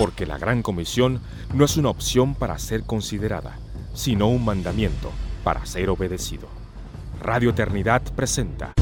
porque 0.00 0.24
la 0.24 0.38
Gran 0.38 0.62
Comisión 0.62 1.20
no 1.52 1.62
es 1.62 1.76
una 1.76 1.90
opción 1.90 2.34
para 2.34 2.58
ser 2.58 2.84
considerada, 2.84 3.58
sino 3.92 4.28
un 4.28 4.42
mandamiento 4.42 5.12
para 5.44 5.66
ser 5.66 5.90
obedecido. 5.90 6.48
Radio 7.20 7.50
Eternidad 7.50 8.00
presenta 8.16 8.72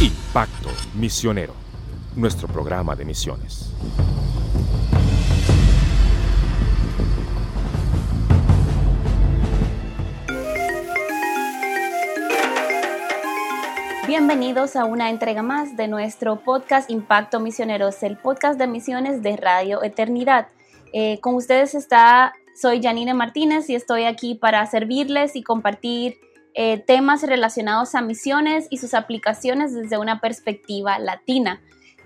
Impacto 0.00 0.68
Misionero, 0.94 1.52
nuestro 2.14 2.46
programa 2.46 2.94
de 2.94 3.04
misiones. 3.04 3.72
Bienvenidos 14.06 14.76
a 14.76 14.84
una 14.84 15.10
entrega 15.10 15.42
más 15.42 15.76
de 15.76 15.88
nuestro 15.88 16.36
podcast 16.36 16.88
Impacto 16.88 17.40
Misioneros, 17.40 18.00
el 18.04 18.16
podcast 18.16 18.60
de 18.60 18.68
misiones 18.68 19.24
de 19.24 19.36
Radio 19.36 19.82
Eternidad. 19.82 20.46
Eh, 20.92 21.18
con 21.20 21.34
ustedes 21.34 21.74
está, 21.74 22.32
soy 22.54 22.82
Janine 22.82 23.14
Martínez 23.14 23.68
y 23.70 23.74
estoy 23.74 24.04
aquí 24.04 24.34
para 24.34 24.64
servirles 24.66 25.36
y 25.36 25.42
compartir 25.42 26.18
eh, 26.54 26.78
temas 26.78 27.22
relacionados 27.22 27.94
a 27.94 28.00
misiones 28.00 28.66
y 28.70 28.78
sus 28.78 28.94
aplicaciones 28.94 29.74
desde 29.74 29.98
una 29.98 30.20
perspectiva 30.20 30.98
latina. 30.98 31.60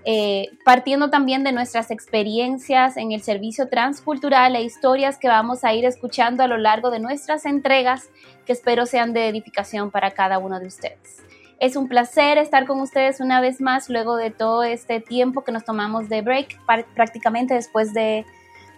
Eh, 0.05 0.49
partiendo 0.65 1.09
también 1.09 1.45
de 1.45 1.53
nuestras 1.53 1.89
experiencias 1.89 2.97
en 2.97 3.13
el 3.13 3.21
servicio 3.21 3.69
transcultural 3.69 4.53
e 4.57 4.61
historias 4.61 5.17
que 5.17 5.29
vamos 5.29 5.63
a 5.63 5.73
ir 5.73 5.85
escuchando 5.85 6.43
a 6.43 6.47
lo 6.47 6.57
largo 6.57 6.91
de 6.91 6.99
nuestras 6.99 7.45
entregas, 7.45 8.09
que 8.45 8.51
espero 8.51 8.85
sean 8.85 9.13
de 9.13 9.29
edificación 9.29 9.91
para 9.91 10.11
cada 10.11 10.39
uno 10.39 10.59
de 10.59 10.67
ustedes. 10.67 11.23
Es 11.59 11.77
un 11.77 11.87
placer 11.87 12.37
estar 12.37 12.67
con 12.67 12.81
ustedes 12.81 13.21
una 13.21 13.39
vez 13.39 13.61
más 13.61 13.89
luego 13.89 14.17
de 14.17 14.29
todo 14.29 14.63
este 14.63 14.99
tiempo 14.99 15.45
que 15.45 15.53
nos 15.53 15.63
tomamos 15.63 16.09
de 16.09 16.21
break, 16.21 16.59
prácticamente 16.93 17.53
después 17.53 17.93
de 17.93 18.25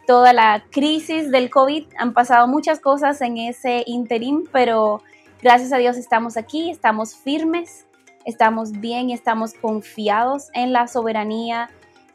toda 0.06 0.34
la 0.34 0.64
crisis 0.72 1.32
del 1.32 1.50
COVID. 1.50 1.86
Han 1.98 2.14
pasado 2.14 2.48
muchas 2.48 2.80
cosas 2.80 3.22
en 3.22 3.38
ese 3.38 3.84
interín, 3.86 4.48
pero 4.52 5.02
gracias 5.42 5.74
a 5.74 5.78
Dios 5.78 5.98
estamos 5.98 6.38
aquí, 6.38 6.70
estamos 6.70 7.16
firmes, 7.16 7.86
estamos 8.26 8.72
bien 8.72 9.12
estamos 9.12 9.54
confiados 9.54 10.50
en 10.54 10.74
la 10.74 10.88
soberanía 10.88 11.70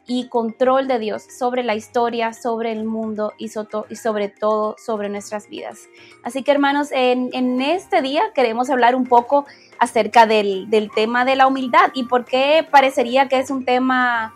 y 0.05 0.27
control 0.27 0.87
de 0.87 0.99
Dios 0.99 1.23
sobre 1.37 1.63
la 1.63 1.75
historia, 1.75 2.33
sobre 2.33 2.71
el 2.71 2.83
mundo 2.83 3.33
y, 3.37 3.47
sobre 3.49 4.29
todo 4.29 4.75
sobre 4.77 5.09
nuestras 5.09 5.47
vidas. 5.47 5.87
Así 6.23 6.43
que 6.43 6.51
hermanos, 6.51 6.89
en, 6.91 7.61
este 7.61 8.01
día 8.01 8.23
queremos 8.33 8.69
hablar 8.69 8.95
un 8.95 9.05
poco 9.05 9.45
acerca 9.79 10.25
del, 10.25 10.69
del 10.69 10.91
tema 10.91 11.23
de 11.23 11.35
la 11.35 11.47
humildad 11.47 11.91
y 11.93 12.03
por 12.03 12.25
qué 12.25 12.67
parecería 12.69 13.29
que 13.29 13.39
es 13.39 13.51
un 13.51 13.63
tema 13.63 14.35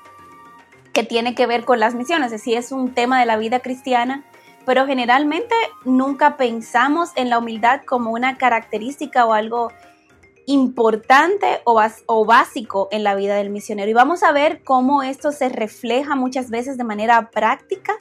que 0.95 1.03
tiene 1.03 1.35
que 1.35 1.45
ver 1.45 1.65
con 1.65 1.81
las 1.81 1.93
misiones, 1.93 2.27
es 2.27 2.39
decir, 2.39 2.57
es 2.57 2.71
un 2.71 2.93
tema 2.93 3.19
de 3.19 3.25
la 3.25 3.35
vida 3.35 3.59
cristiana, 3.59 4.23
pero 4.65 4.87
generalmente 4.87 5.53
nunca 5.83 6.37
pensamos 6.37 7.09
en 7.17 7.29
la 7.29 7.37
humildad 7.37 7.81
como 7.85 8.11
una 8.11 8.37
característica 8.37 9.25
o 9.25 9.33
algo 9.33 9.73
importante 10.45 11.59
o, 11.65 11.83
o, 12.05 12.25
básico 12.25 12.87
en 12.91 13.03
la 13.03 13.13
vida 13.13 13.35
del 13.35 13.49
misionero. 13.49 13.91
Y 13.91 13.93
vamos 13.93 14.23
a 14.23 14.31
ver 14.31 14.63
cómo 14.63 15.03
esto 15.03 15.33
se 15.33 15.49
refleja 15.49 16.15
muchas 16.15 16.49
veces 16.49 16.77
de 16.77 16.85
manera 16.85 17.29
práctica 17.29 17.93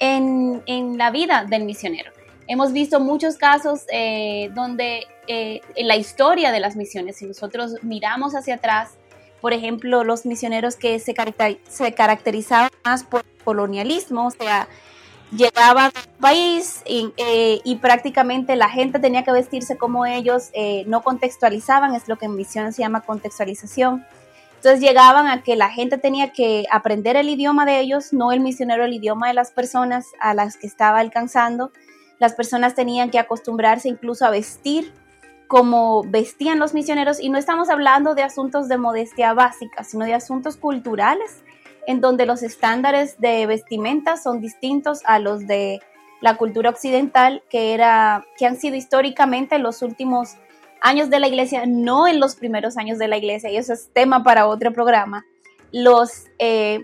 en, 0.00 0.64
en 0.66 0.98
la 0.98 1.12
vida 1.12 1.46
del 1.48 1.64
misionero. 1.64 2.10
Hemos 2.48 2.72
visto 2.72 2.98
muchos 2.98 3.36
casos 3.36 3.84
eh, 3.92 4.50
donde 4.52 5.06
eh, 5.28 5.60
en 5.76 5.86
la 5.86 5.94
historia 5.94 6.50
de 6.50 6.58
las 6.58 6.74
misiones, 6.74 7.16
si 7.18 7.26
nosotros 7.26 7.76
miramos 7.82 8.34
hacia 8.34 8.56
atrás, 8.56 8.98
por 9.42 9.52
ejemplo, 9.52 10.04
los 10.04 10.24
misioneros 10.24 10.76
que 10.76 11.00
se, 11.00 11.14
caracterizaban 11.14 12.70
más 12.84 13.02
por 13.02 13.24
colonialismo, 13.44 14.28
o 14.28 14.30
sea, 14.30 14.68
llegaban 15.36 15.90
al 15.92 16.20
país 16.20 16.82
eh, 16.86 17.60
y, 17.64 17.76
prácticamente 17.76 18.54
la 18.54 18.68
gente 18.68 19.00
tenía 19.00 19.24
que 19.24 19.32
vestirse 19.32 19.76
como 19.76 20.06
ellos, 20.06 20.50
eh, 20.52 20.84
no 20.86 21.02
contextualizaban, 21.02 21.96
es 21.96 22.06
lo 22.06 22.16
que 22.18 22.26
en 22.26 22.36
misión 22.36 22.72
se 22.72 22.82
llama 22.82 23.00
contextualización. 23.00 24.06
Entonces 24.56 24.80
llegaban 24.80 25.26
a 25.26 25.42
que 25.42 25.56
la 25.56 25.70
gente 25.70 25.98
tenía 25.98 26.32
que 26.32 26.64
aprender 26.70 27.16
el 27.16 27.28
idioma 27.28 27.66
de 27.66 27.80
ellos, 27.80 28.12
no 28.12 28.30
el 28.30 28.38
misionero 28.38 28.84
el 28.84 28.94
idioma 28.94 29.26
de 29.26 29.34
las 29.34 29.50
personas 29.50 30.06
a 30.20 30.34
las 30.34 30.56
que 30.56 30.68
estaba 30.68 31.00
alcanzando. 31.00 31.72
Las 32.20 32.34
personas 32.34 32.76
tenían 32.76 33.10
que 33.10 33.18
acostumbrarse 33.18 33.88
incluso 33.88 34.24
a 34.24 34.30
vestir 34.30 34.94
como 35.52 36.02
vestían 36.04 36.58
los 36.58 36.72
misioneros 36.72 37.20
y 37.20 37.28
no 37.28 37.36
estamos 37.36 37.68
hablando 37.68 38.14
de 38.14 38.22
asuntos 38.22 38.68
de 38.68 38.78
modestia 38.78 39.34
básica, 39.34 39.84
sino 39.84 40.06
de 40.06 40.14
asuntos 40.14 40.56
culturales 40.56 41.42
en 41.86 42.00
donde 42.00 42.24
los 42.24 42.42
estándares 42.42 43.20
de 43.20 43.44
vestimenta 43.44 44.16
son 44.16 44.40
distintos 44.40 45.02
a 45.04 45.18
los 45.18 45.46
de 45.46 45.80
la 46.22 46.38
cultura 46.38 46.70
occidental 46.70 47.42
que 47.50 47.74
era 47.74 48.24
que 48.38 48.46
han 48.46 48.56
sido 48.56 48.76
históricamente 48.76 49.58
los 49.58 49.82
últimos 49.82 50.36
años 50.80 51.10
de 51.10 51.20
la 51.20 51.28
iglesia, 51.28 51.64
no 51.66 52.08
en 52.08 52.18
los 52.18 52.34
primeros 52.34 52.78
años 52.78 52.98
de 52.98 53.08
la 53.08 53.18
iglesia, 53.18 53.50
y 53.50 53.58
eso 53.58 53.74
es 53.74 53.90
tema 53.92 54.24
para 54.24 54.46
otro 54.46 54.72
programa. 54.72 55.26
Los 55.70 56.28
eh, 56.38 56.80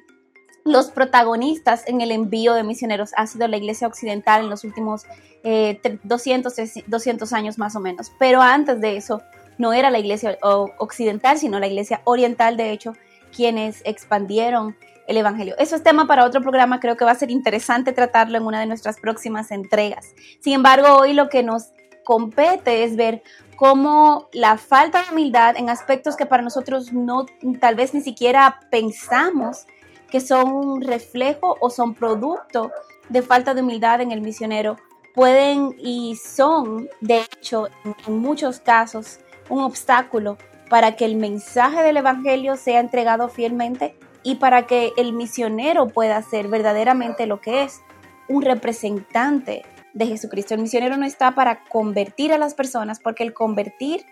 los 0.68 0.90
protagonistas 0.90 1.82
en 1.86 2.00
el 2.00 2.12
envío 2.12 2.54
de 2.54 2.62
misioneros 2.62 3.10
ha 3.16 3.26
sido 3.26 3.48
la 3.48 3.56
iglesia 3.56 3.86
occidental 3.86 4.44
en 4.44 4.50
los 4.50 4.64
últimos 4.64 5.04
200, 5.42 6.58
eh, 6.58 6.84
200 6.86 7.32
años 7.32 7.58
más 7.58 7.76
o 7.76 7.80
menos. 7.80 8.12
Pero 8.18 8.42
antes 8.42 8.80
de 8.80 8.96
eso, 8.96 9.22
no 9.58 9.72
era 9.72 9.90
la 9.90 9.98
iglesia 9.98 10.38
occidental, 10.42 11.38
sino 11.38 11.58
la 11.58 11.66
iglesia 11.66 12.00
oriental, 12.04 12.56
de 12.56 12.70
hecho, 12.70 12.92
quienes 13.34 13.82
expandieron 13.84 14.76
el 15.06 15.16
Evangelio. 15.16 15.54
Eso 15.58 15.74
es 15.74 15.82
tema 15.82 16.06
para 16.06 16.24
otro 16.24 16.42
programa, 16.42 16.80
creo 16.80 16.96
que 16.96 17.04
va 17.04 17.12
a 17.12 17.16
ser 17.16 17.30
interesante 17.30 17.92
tratarlo 17.92 18.36
en 18.36 18.44
una 18.44 18.60
de 18.60 18.66
nuestras 18.66 18.98
próximas 19.00 19.50
entregas. 19.50 20.14
Sin 20.40 20.52
embargo, 20.52 20.96
hoy 20.96 21.14
lo 21.14 21.28
que 21.28 21.42
nos 21.42 21.72
compete 22.04 22.84
es 22.84 22.94
ver 22.94 23.22
cómo 23.56 24.28
la 24.32 24.56
falta 24.58 25.02
de 25.02 25.10
humildad 25.12 25.56
en 25.56 25.70
aspectos 25.70 26.14
que 26.14 26.26
para 26.26 26.42
nosotros 26.42 26.92
no, 26.92 27.26
tal 27.58 27.74
vez 27.74 27.94
ni 27.94 28.02
siquiera 28.02 28.60
pensamos, 28.70 29.66
que 30.10 30.20
son 30.20 30.52
un 30.52 30.82
reflejo 30.82 31.56
o 31.60 31.70
son 31.70 31.94
producto 31.94 32.70
de 33.08 33.22
falta 33.22 33.54
de 33.54 33.62
humildad 33.62 34.00
en 34.00 34.12
el 34.12 34.20
misionero, 34.20 34.76
pueden 35.14 35.74
y 35.78 36.16
son, 36.16 36.88
de 37.00 37.20
hecho, 37.20 37.68
en 38.06 38.18
muchos 38.18 38.60
casos, 38.60 39.20
un 39.48 39.62
obstáculo 39.62 40.36
para 40.68 40.96
que 40.96 41.04
el 41.04 41.16
mensaje 41.16 41.82
del 41.82 41.96
Evangelio 41.96 42.56
sea 42.56 42.80
entregado 42.80 43.28
fielmente 43.28 43.96
y 44.22 44.36
para 44.36 44.66
que 44.66 44.92
el 44.96 45.12
misionero 45.12 45.88
pueda 45.88 46.20
ser 46.22 46.48
verdaderamente 46.48 47.26
lo 47.26 47.40
que 47.40 47.62
es, 47.62 47.80
un 48.28 48.42
representante 48.42 49.64
de 49.94 50.06
Jesucristo. 50.06 50.54
El 50.54 50.60
misionero 50.60 50.96
no 50.96 51.06
está 51.06 51.34
para 51.34 51.64
convertir 51.64 52.32
a 52.32 52.38
las 52.38 52.54
personas 52.54 53.00
porque 53.00 53.22
el 53.24 53.32
convertir 53.32 54.04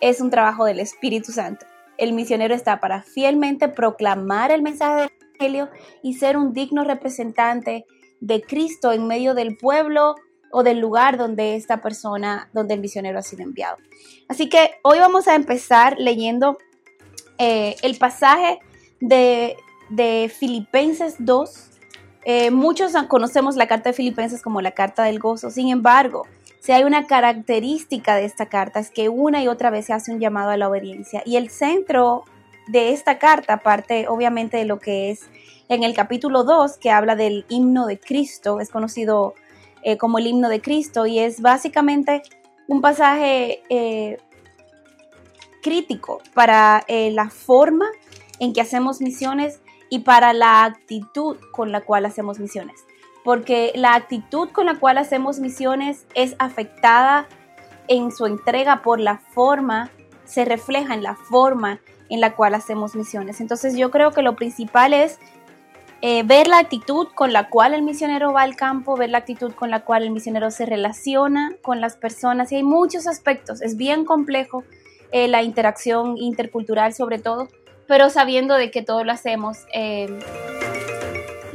es 0.00 0.20
un 0.20 0.30
trabajo 0.30 0.64
del 0.64 0.80
Espíritu 0.80 1.32
Santo. 1.32 1.66
El 1.98 2.12
misionero 2.12 2.54
está 2.54 2.80
para 2.80 3.02
fielmente 3.02 3.68
proclamar 3.68 4.52
el 4.52 4.62
mensaje 4.62 5.10
del 5.38 5.68
y 6.02 6.14
ser 6.14 6.36
un 6.36 6.52
digno 6.52 6.84
representante 6.84 7.84
de 8.20 8.42
Cristo 8.42 8.92
en 8.92 9.06
medio 9.06 9.34
del 9.34 9.56
pueblo 9.56 10.14
o 10.50 10.62
del 10.62 10.78
lugar 10.78 11.18
donde 11.18 11.56
esta 11.56 11.82
persona, 11.82 12.48
donde 12.52 12.74
el 12.74 12.80
misionero 12.80 13.18
ha 13.18 13.22
sido 13.22 13.42
enviado. 13.42 13.76
Así 14.28 14.48
que 14.48 14.72
hoy 14.82 14.98
vamos 14.98 15.28
a 15.28 15.34
empezar 15.34 15.96
leyendo 15.98 16.58
eh, 17.38 17.76
el 17.82 17.96
pasaje 17.98 18.60
de, 19.00 19.56
Filipenses 20.36 21.16
2. 21.18 21.70
Eh, 22.24 22.50
muchos 22.50 22.92
conocemos 23.08 23.56
la 23.56 23.68
carta 23.68 23.90
de 23.90 23.94
Filipenses 23.94 24.42
como 24.42 24.60
la 24.60 24.72
carta 24.72 25.04
del 25.04 25.18
gozo, 25.18 25.50
sin 25.50 25.68
embargo, 25.68 26.24
si 26.66 26.72
hay 26.72 26.82
una 26.82 27.06
característica 27.06 28.16
de 28.16 28.24
esta 28.24 28.46
carta 28.46 28.80
es 28.80 28.90
que 28.90 29.08
una 29.08 29.40
y 29.40 29.46
otra 29.46 29.70
vez 29.70 29.86
se 29.86 29.92
hace 29.92 30.10
un 30.10 30.18
llamado 30.18 30.50
a 30.50 30.56
la 30.56 30.68
obediencia 30.68 31.22
y 31.24 31.36
el 31.36 31.48
centro 31.48 32.24
de 32.66 32.92
esta 32.92 33.18
carta, 33.18 33.54
aparte 33.54 34.08
obviamente 34.08 34.56
de 34.56 34.64
lo 34.64 34.78
que 34.78 35.10
es 35.10 35.28
en 35.68 35.82
el 35.82 35.94
capítulo 35.94 36.44
2, 36.44 36.78
que 36.78 36.90
habla 36.90 37.16
del 37.16 37.44
himno 37.48 37.86
de 37.86 37.98
Cristo, 37.98 38.60
es 38.60 38.70
conocido 38.70 39.34
eh, 39.82 39.96
como 39.96 40.18
el 40.18 40.26
himno 40.26 40.48
de 40.48 40.60
Cristo 40.60 41.06
y 41.06 41.18
es 41.18 41.40
básicamente 41.40 42.22
un 42.68 42.80
pasaje 42.80 43.62
eh, 43.68 44.18
crítico 45.62 46.20
para 46.34 46.84
eh, 46.88 47.10
la 47.10 47.30
forma 47.30 47.86
en 48.38 48.52
que 48.52 48.60
hacemos 48.60 49.00
misiones 49.00 49.60
y 49.88 50.00
para 50.00 50.32
la 50.32 50.64
actitud 50.64 51.36
con 51.52 51.72
la 51.72 51.82
cual 51.82 52.06
hacemos 52.06 52.38
misiones. 52.38 52.84
Porque 53.24 53.72
la 53.74 53.94
actitud 53.94 54.50
con 54.50 54.66
la 54.66 54.78
cual 54.78 54.98
hacemos 54.98 55.40
misiones 55.40 56.06
es 56.14 56.36
afectada 56.38 57.26
en 57.88 58.12
su 58.12 58.26
entrega 58.26 58.82
por 58.82 59.00
la 59.00 59.18
forma, 59.18 59.90
se 60.24 60.44
refleja 60.44 60.94
en 60.94 61.02
la 61.02 61.14
forma 61.14 61.80
en 62.08 62.20
la 62.20 62.34
cual 62.34 62.54
hacemos 62.54 62.94
misiones. 62.94 63.40
Entonces 63.40 63.76
yo 63.76 63.90
creo 63.90 64.12
que 64.12 64.22
lo 64.22 64.36
principal 64.36 64.92
es 64.92 65.18
eh, 66.02 66.22
ver 66.24 66.46
la 66.46 66.58
actitud 66.58 67.08
con 67.14 67.32
la 67.32 67.48
cual 67.48 67.72
el 67.72 67.82
misionero 67.82 68.32
va 68.32 68.42
al 68.42 68.54
campo, 68.54 68.96
ver 68.96 69.10
la 69.10 69.18
actitud 69.18 69.52
con 69.52 69.70
la 69.70 69.80
cual 69.80 70.02
el 70.02 70.10
misionero 70.10 70.50
se 70.50 70.66
relaciona 70.66 71.56
con 71.62 71.80
las 71.80 71.96
personas 71.96 72.52
y 72.52 72.56
hay 72.56 72.62
muchos 72.62 73.06
aspectos. 73.06 73.62
Es 73.62 73.76
bien 73.76 74.04
complejo 74.04 74.62
eh, 75.10 75.26
la 75.26 75.42
interacción 75.42 76.18
intercultural 76.18 76.92
sobre 76.92 77.18
todo, 77.18 77.48
pero 77.88 78.10
sabiendo 78.10 78.54
de 78.54 78.70
que 78.70 78.82
todo 78.82 79.04
lo 79.04 79.12
hacemos, 79.12 79.64
eh, 79.72 80.18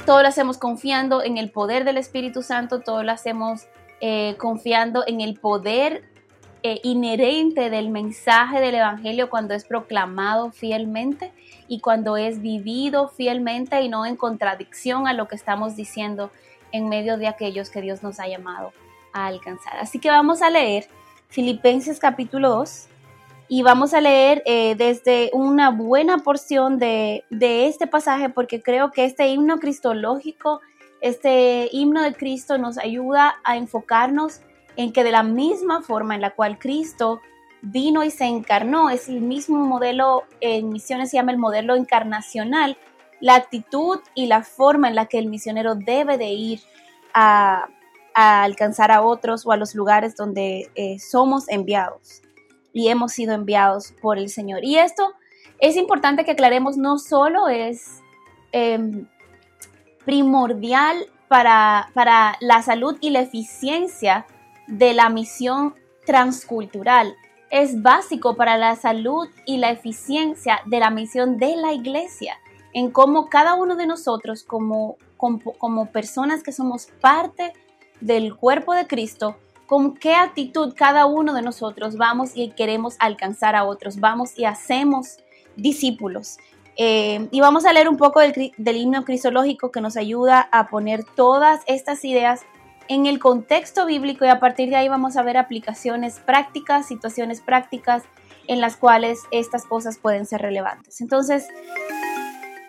todo 0.08 0.24
lo 0.24 0.28
hacemos 0.28 0.58
confiando 0.58 1.24
en 1.24 1.38
el 1.38 1.52
poder 1.52 1.86
del 1.86 1.98
Espíritu 1.98 2.42
Santo, 2.42 2.80
todo 2.80 3.04
lo 3.04 3.12
hacemos 3.12 3.68
confiando 4.40 5.04
en 5.06 5.22
el 5.22 5.40
poder 5.40 6.11
eh, 6.64 6.80
inherente 6.84 7.70
del 7.70 7.90
mensaje 7.90 8.60
del 8.60 8.76
Evangelio 8.76 9.30
cuando 9.30 9.54
es 9.54 9.66
proclamado 9.66 10.52
fielmente 10.52 11.32
y 11.68 11.80
cuando 11.80 12.18
es 12.18 12.42
vivido 12.42 13.08
fielmente 13.10 13.82
y 13.82 13.90
no 13.90 14.06
en 14.06 14.16
contradicción 14.16 15.08
a 15.08 15.14
lo 15.14 15.28
que 15.28 15.36
estamos 15.36 15.76
diciendo 15.76 16.32
en 16.72 16.88
medio 16.88 17.18
de 17.18 17.28
aquellos 17.28 17.70
que 17.70 17.82
Dios 17.82 18.04
nos 18.04 18.20
ha 18.20 18.28
llamado 18.28 18.74
a 19.12 19.26
alcanzar. 19.26 19.78
Así 19.78 20.00
que 20.00 20.10
vamos 20.10 20.42
a 20.42 20.50
leer 20.50 20.88
Filipenses 21.30 22.00
capítulo 22.00 22.50
2 22.50 22.88
y 23.48 23.64
vamos 23.64 23.94
a 23.94 24.02
leer 24.02 24.44
eh, 24.46 24.76
desde 24.76 25.32
una 25.34 25.72
buena 25.72 26.20
porción 26.20 26.78
de, 26.78 27.24
de 27.30 27.68
este 27.68 27.88
pasaje 27.88 28.30
porque 28.30 28.62
creo 28.62 28.92
que 28.92 29.06
este 29.06 29.28
himno 29.28 29.58
cristológico, 29.58 30.62
este 31.02 31.70
himno 31.72 32.04
de 32.04 32.14
Cristo 32.14 32.58
nos 32.58 32.78
ayuda 32.78 33.40
a 33.44 33.58
enfocarnos 33.58 34.42
en 34.76 34.94
que 34.94 35.04
de 35.04 35.12
la 35.12 35.24
misma 35.24 35.82
forma 35.82 36.16
en 36.16 36.22
la 36.22 36.32
cual 36.32 36.60
Cristo 36.60 37.22
vino 37.62 38.04
y 38.04 38.12
se 38.12 38.26
encarnó, 38.26 38.90
es 38.90 39.08
el 39.08 39.22
mismo 39.22 39.60
modelo, 39.66 40.24
en 40.40 40.70
misiones 40.70 41.12
se 41.12 41.18
llama 41.18 41.32
el 41.32 41.38
modelo 41.38 41.76
encarnacional, 41.76 42.78
la 43.20 43.36
actitud 43.36 44.00
y 44.16 44.26
la 44.26 44.44
forma 44.44 44.88
en 44.88 44.96
la 44.96 45.06
que 45.06 45.20
el 45.20 45.28
misionero 45.28 45.76
debe 45.76 46.18
de 46.18 46.30
ir 46.30 46.62
a, 47.14 47.70
alcanzar 48.14 48.92
a 48.92 49.04
otros 49.04 49.46
o 49.46 49.54
a 49.54 49.58
los 49.58 49.74
lugares 49.74 50.18
donde 50.18 50.70
eh, 50.76 51.00
somos 51.00 51.48
enviados 51.48 52.22
y 52.74 52.90
hemos 52.90 53.14
sido 53.14 53.34
enviados 53.34 53.94
por 54.02 54.18
el 54.18 54.28
Señor. 54.28 54.66
Y 54.66 54.78
esto 54.78 55.14
es 55.60 55.78
importante 55.78 56.26
que 56.26 56.32
aclaremos, 56.32 56.76
no 56.76 56.98
solo 56.98 57.48
es 57.48 58.02
em, 58.52 59.08
primordial 60.04 61.06
para, 61.30 61.90
para 61.94 62.36
la 62.42 62.62
salud 62.64 62.98
y 63.00 63.12
la 63.12 63.22
eficiencia 63.22 64.26
de 64.72 64.94
la 64.94 65.10
misión 65.10 65.76
transcultural, 66.06 67.16
es 67.52 67.82
básico 67.82 68.36
para 68.36 68.58
la 68.58 68.76
salud 68.76 69.28
y 69.46 69.58
la 69.58 69.70
eficiencia 69.70 70.62
de 70.66 70.80
la 70.80 70.90
misión 70.90 71.38
de 71.38 71.56
la 71.58 71.74
iglesia 71.74 72.38
en 72.74 72.90
cómo 72.90 73.30
cada 73.30 73.56
uno 73.56 73.76
de 73.76 73.86
nosotros, 73.86 74.44
como, 74.44 74.98
como, 75.18 75.86
personas 75.88 76.42
que 76.42 76.54
somos 76.54 76.88
parte 77.02 77.54
del 78.00 78.36
cuerpo 78.36 78.74
de 78.74 78.88
Cristo, 78.88 79.36
con 79.68 79.94
qué 79.94 80.16
actitud 80.16 80.74
cada 80.76 81.06
uno 81.06 81.34
de 81.34 81.42
nosotros 81.42 81.98
vamos 81.98 82.32
y 82.36 82.52
queremos 82.52 82.96
alcanzar 83.00 83.56
a 83.56 83.66
otros, 83.66 84.00
vamos 84.00 84.38
y 84.38 84.46
hacemos 84.46 85.18
discípulos. 85.56 86.38
Eh, 86.78 87.28
y 87.32 87.42
vamos 87.42 87.66
a 87.66 87.74
leer 87.74 87.90
un 87.90 87.98
poco 87.98 88.22
del, 88.22 88.78
himno 88.78 89.04
cristológico 89.04 89.72
que 89.72 89.82
nos 89.82 89.98
ayuda 89.98 90.48
a 90.52 90.70
poner 90.70 91.04
todas 91.04 91.62
estas 91.68 92.06
ideas 92.06 92.42
en 92.92 93.06
el 93.06 93.20
contexto 93.20 93.86
bíblico 93.86 94.26
y 94.26 94.28
a 94.28 94.42
partir 94.42 94.70
de 94.70 94.76
ahí 94.76 94.90
vamos 94.90 95.16
a 95.16 95.24
ver 95.24 95.38
aplicaciones 95.38 96.20
prácticas, 96.20 96.86
situaciones 96.86 97.40
prácticas 97.40 98.04
en 98.50 98.60
las 98.60 98.76
cuales 98.76 99.22
estas 99.32 99.64
cosas 99.64 99.98
pueden 99.98 100.26
ser 100.26 100.42
relevantes. 100.42 101.00
Entonces, 101.00 101.48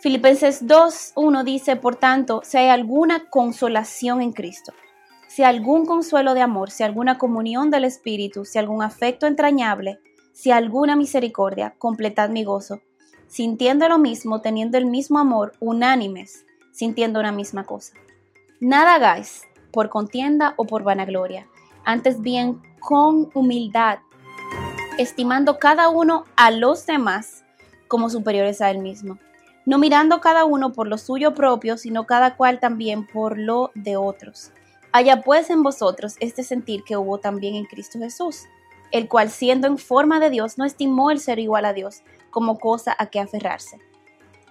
Filipenses 0.01 0.65
2.1 0.65 1.43
dice, 1.43 1.75
por 1.75 1.97
tanto, 1.97 2.41
si 2.45 2.57
hay 2.57 2.69
alguna 2.69 3.29
consolación 3.31 4.23
en 4.23 4.31
Cristo, 4.33 4.73
si 5.27 5.43
algún 5.43 5.87
consuelo 5.87 6.35
de 6.35 6.43
amor, 6.43 6.71
si 6.71 6.85
alguna 6.85 7.19
comunión 7.19 7.73
del 7.73 7.83
Espíritu, 7.83 8.45
si 8.45 8.61
algún 8.61 8.81
afecto 8.81 9.27
entrañable, 9.27 9.99
si 10.33 10.53
alguna 10.53 10.95
misericordia, 10.95 11.75
completad 11.79 12.31
mi 12.31 12.45
gozo, 12.45 12.81
sintiendo 13.27 13.89
lo 13.89 13.99
mismo, 13.99 14.41
teniendo 14.41 14.79
el 14.79 14.87
mismo 14.87 15.19
amor, 15.19 15.55
unánimes, 15.59 16.47
sintiendo 16.71 17.19
una 17.19 17.33
misma 17.33 17.65
cosa. 17.65 17.95
Nada 18.61 18.95
hagáis 18.95 19.43
por 19.73 19.89
contienda 19.89 20.55
o 20.57 20.65
por 20.65 20.83
vanagloria, 20.83 21.47
antes 21.85 22.21
bien 22.21 22.61
con 22.81 23.31
humildad, 23.35 23.99
estimando 24.99 25.59
cada 25.59 25.89
uno 25.89 26.25
a 26.37 26.51
los 26.51 26.87
demás 26.87 27.45
como 27.89 28.11
superiores 28.11 28.61
a 28.61 28.71
él 28.71 28.79
mismo. 28.79 29.19
No 29.65 29.79
mirando 29.79 30.21
cada 30.21 30.45
uno 30.45 30.73
por 30.73 30.89
lo 30.89 30.99
suyo 30.99 31.35
propio, 31.35 31.77
sino 31.77 32.05
cada 32.05 32.37
cual 32.37 32.59
también 32.59 33.07
por 33.07 33.39
lo 33.39 33.71
de 33.75 33.97
otros. 33.97 34.51
Haya 34.93 35.23
pues 35.23 35.51
en 35.51 35.63
vosotros 35.63 36.17
este 36.21 36.43
sentir 36.43 36.83
que 36.85 36.97
hubo 36.97 37.19
también 37.19 37.55
en 37.55 37.65
Cristo 37.65 37.99
Jesús, 37.99 38.45
el 38.91 39.09
cual 39.09 39.31
siendo 39.31 39.67
en 39.67 39.79
forma 39.79 40.21
de 40.21 40.31
Dios 40.31 40.59
no 40.59 40.65
estimó 40.65 41.11
el 41.11 41.21
ser 41.21 41.39
igual 41.39 41.65
a 41.65 41.73
Dios 41.73 42.03
como 42.31 42.59
cosa 42.59 42.95
a 42.99 43.07
que 43.07 43.21
aferrarse, 43.21 43.79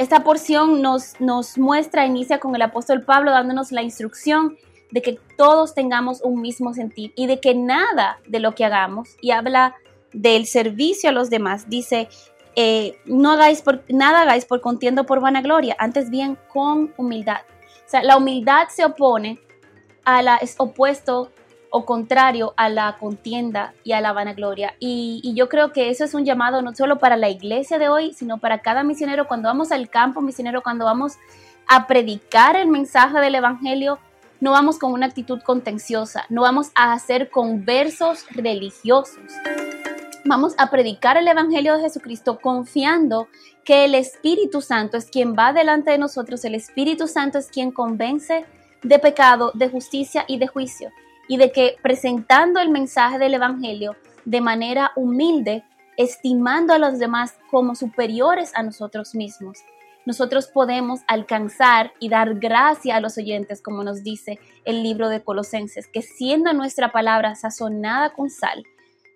Esta 0.00 0.24
porción 0.24 0.80
nos, 0.80 1.20
nos 1.20 1.58
muestra, 1.58 2.06
inicia 2.06 2.40
con 2.40 2.54
el 2.54 2.62
apóstol 2.62 3.02
Pablo 3.02 3.32
dándonos 3.32 3.70
la 3.70 3.82
instrucción 3.82 4.56
de 4.90 5.02
que 5.02 5.18
todos 5.36 5.74
tengamos 5.74 6.22
un 6.22 6.40
mismo 6.40 6.72
sentir 6.72 7.12
y 7.16 7.26
de 7.26 7.38
que 7.38 7.54
nada 7.54 8.18
de 8.26 8.40
lo 8.40 8.54
que 8.54 8.64
hagamos, 8.64 9.10
y 9.20 9.32
habla 9.32 9.74
del 10.14 10.46
servicio 10.46 11.10
a 11.10 11.12
los 11.12 11.28
demás, 11.28 11.68
dice, 11.68 12.08
eh, 12.56 12.96
no 13.04 13.32
hagáis 13.32 13.60
por, 13.60 13.84
nada 13.90 14.22
hagáis 14.22 14.46
por 14.46 14.62
contiendo 14.62 15.04
por 15.04 15.20
vanagloria, 15.20 15.76
antes 15.78 16.08
bien 16.08 16.38
con 16.50 16.94
humildad. 16.96 17.42
O 17.84 17.90
sea, 17.90 18.02
la 18.02 18.16
humildad 18.16 18.68
se 18.70 18.86
opone 18.86 19.38
a 20.06 20.22
la, 20.22 20.36
es 20.36 20.54
opuesto 20.56 21.30
o 21.70 21.84
contrario 21.84 22.52
a 22.56 22.68
la 22.68 22.96
contienda 22.98 23.74
y 23.84 23.92
a 23.92 24.00
la 24.00 24.12
vanagloria. 24.12 24.74
Y, 24.78 25.32
yo 25.34 25.48
creo 25.48 25.72
que 25.72 25.90
eso 25.90 26.04
es 26.04 26.14
un 26.14 26.24
llamado 26.24 26.62
no 26.62 26.74
solo 26.74 26.98
para 26.98 27.16
la 27.16 27.30
iglesia 27.30 27.78
de 27.78 27.88
hoy, 27.88 28.12
sino 28.12 28.38
para 28.38 28.60
cada 28.60 28.82
misionero. 28.82 29.28
Cuando 29.28 29.48
vamos 29.48 29.72
al 29.72 29.88
campo 29.88 30.20
misionero, 30.20 30.62
cuando 30.62 30.84
vamos 30.84 31.14
a 31.66 31.86
predicar 31.86 32.56
el 32.56 32.68
mensaje 32.68 33.20
del 33.20 33.36
Evangelio, 33.36 33.98
no 34.40 34.52
vamos 34.52 34.78
con 34.78 34.92
una 34.92 35.06
actitud 35.06 35.40
contenciosa, 35.42 36.24
no 36.28 36.42
vamos 36.42 36.70
a 36.74 36.92
hacer 36.92 37.30
conversos 37.30 38.24
religiosos 38.30 39.20
vamos 40.24 40.54
a 40.58 40.70
predicar 40.70 41.16
el 41.16 41.28
Evangelio 41.28 41.76
de 41.76 41.82
Jesucristo 41.82 42.38
confiando 42.38 43.28
que 43.64 43.84
el 43.84 43.94
Espíritu 43.94 44.60
Santo 44.60 44.96
es 44.96 45.06
quien 45.06 45.34
va 45.34 45.52
delante 45.52 45.90
de 45.90 45.98
nosotros, 45.98 46.44
el 46.44 46.54
Espíritu 46.54 47.06
Santo 47.06 47.38
es 47.38 47.48
quien 47.48 47.70
convence 47.70 48.44
de 48.82 48.98
pecado, 48.98 49.52
de 49.54 49.68
justicia 49.68 50.24
y 50.26 50.38
de 50.38 50.46
juicio, 50.46 50.90
y 51.30 51.36
de 51.36 51.52
que 51.52 51.76
presentando 51.80 52.58
el 52.58 52.70
mensaje 52.70 53.16
del 53.20 53.34
Evangelio 53.34 53.94
de 54.24 54.40
manera 54.40 54.90
humilde, 54.96 55.62
estimando 55.96 56.72
a 56.72 56.78
los 56.78 56.98
demás 56.98 57.38
como 57.52 57.76
superiores 57.76 58.50
a 58.56 58.64
nosotros 58.64 59.14
mismos, 59.14 59.58
nosotros 60.04 60.48
podemos 60.48 61.02
alcanzar 61.06 61.92
y 62.00 62.08
dar 62.08 62.34
gracia 62.40 62.96
a 62.96 63.00
los 63.00 63.16
oyentes, 63.16 63.62
como 63.62 63.84
nos 63.84 64.02
dice 64.02 64.40
el 64.64 64.82
libro 64.82 65.08
de 65.08 65.22
Colosenses, 65.22 65.86
que 65.86 66.02
siendo 66.02 66.52
nuestra 66.52 66.90
palabra 66.90 67.36
sazonada 67.36 68.12
con 68.12 68.28
sal, 68.28 68.64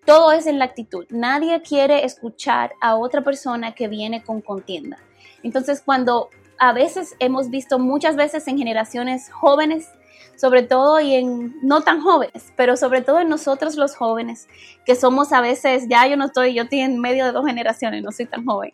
todo 0.07 0.31
es 0.31 0.47
en 0.47 0.61
la 0.61 0.67
actitud. 0.67 1.07
Nadie 1.11 1.63
quiere 1.63 2.05
escuchar 2.05 2.75
a 2.81 2.95
otra 2.95 3.25
persona 3.25 3.75
que 3.75 3.89
viene 3.89 4.23
con 4.23 4.41
contienda. 4.41 4.99
Entonces, 5.43 5.83
cuando 5.85 6.31
a 6.61 6.73
veces 6.73 7.17
hemos 7.19 7.51
visto 7.51 7.81
muchas 7.81 8.15
veces 8.15 8.47
en 8.47 8.57
generaciones 8.57 9.33
jóvenes, 9.33 9.89
sobre 10.37 10.63
todo 10.63 11.01
y 11.01 11.15
en 11.15 11.55
no 11.63 11.83
tan 11.83 12.01
jóvenes, 12.01 12.53
pero 12.57 12.77
sobre 12.77 13.03
todo 13.03 13.21
en 13.21 13.29
nosotros 13.29 13.77
los 13.77 13.97
jóvenes, 13.97 14.49
que 14.85 14.97
somos 14.97 15.33
a 15.33 15.41
veces, 15.41 15.87
ya 15.89 16.07
yo 16.07 16.17
no 16.17 16.27
estoy, 16.27 16.55
yo 16.55 16.65
estoy 16.65 16.81
en 16.81 17.01
medio 17.01 17.25
de 17.25 17.33
dos 17.33 17.47
generaciones, 17.47 18.03
no 18.03 18.13
soy 18.13 18.27
tan 18.27 18.45
joven, 18.45 18.73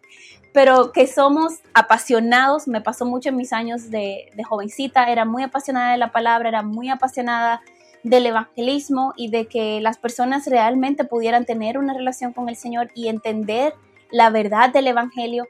pero 0.52 0.92
que 0.92 1.06
somos 1.06 1.60
apasionados, 1.74 2.66
me 2.66 2.80
pasó 2.80 3.04
mucho 3.04 3.28
en 3.28 3.36
mis 3.36 3.52
años 3.52 3.90
de, 3.90 4.30
de 4.34 4.44
jovencita, 4.44 5.10
era 5.10 5.24
muy 5.24 5.42
apasionada 5.42 5.92
de 5.92 5.98
la 5.98 6.12
palabra, 6.12 6.48
era 6.48 6.62
muy 6.62 6.88
apasionada 6.88 7.60
del 8.02 8.26
evangelismo 8.26 9.12
y 9.16 9.28
de 9.28 9.46
que 9.46 9.80
las 9.80 9.98
personas 9.98 10.46
realmente 10.46 11.04
pudieran 11.04 11.44
tener 11.44 11.78
una 11.78 11.94
relación 11.94 12.32
con 12.32 12.48
el 12.48 12.56
Señor 12.56 12.90
y 12.94 13.08
entender 13.08 13.74
la 14.10 14.30
verdad 14.30 14.70
del 14.72 14.86
evangelio. 14.86 15.46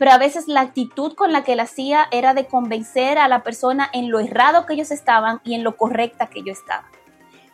Pero 0.00 0.12
a 0.12 0.18
veces 0.18 0.48
la 0.48 0.62
actitud 0.62 1.12
con 1.12 1.30
la 1.30 1.44
que 1.44 1.52
él 1.52 1.60
hacía 1.60 2.08
era 2.10 2.32
de 2.32 2.46
convencer 2.46 3.18
a 3.18 3.28
la 3.28 3.42
persona 3.42 3.90
en 3.92 4.10
lo 4.10 4.18
errado 4.18 4.64
que 4.64 4.72
ellos 4.72 4.90
estaban 4.90 5.42
y 5.44 5.52
en 5.52 5.62
lo 5.62 5.76
correcta 5.76 6.28
que 6.28 6.42
yo 6.42 6.52
estaba. 6.52 6.90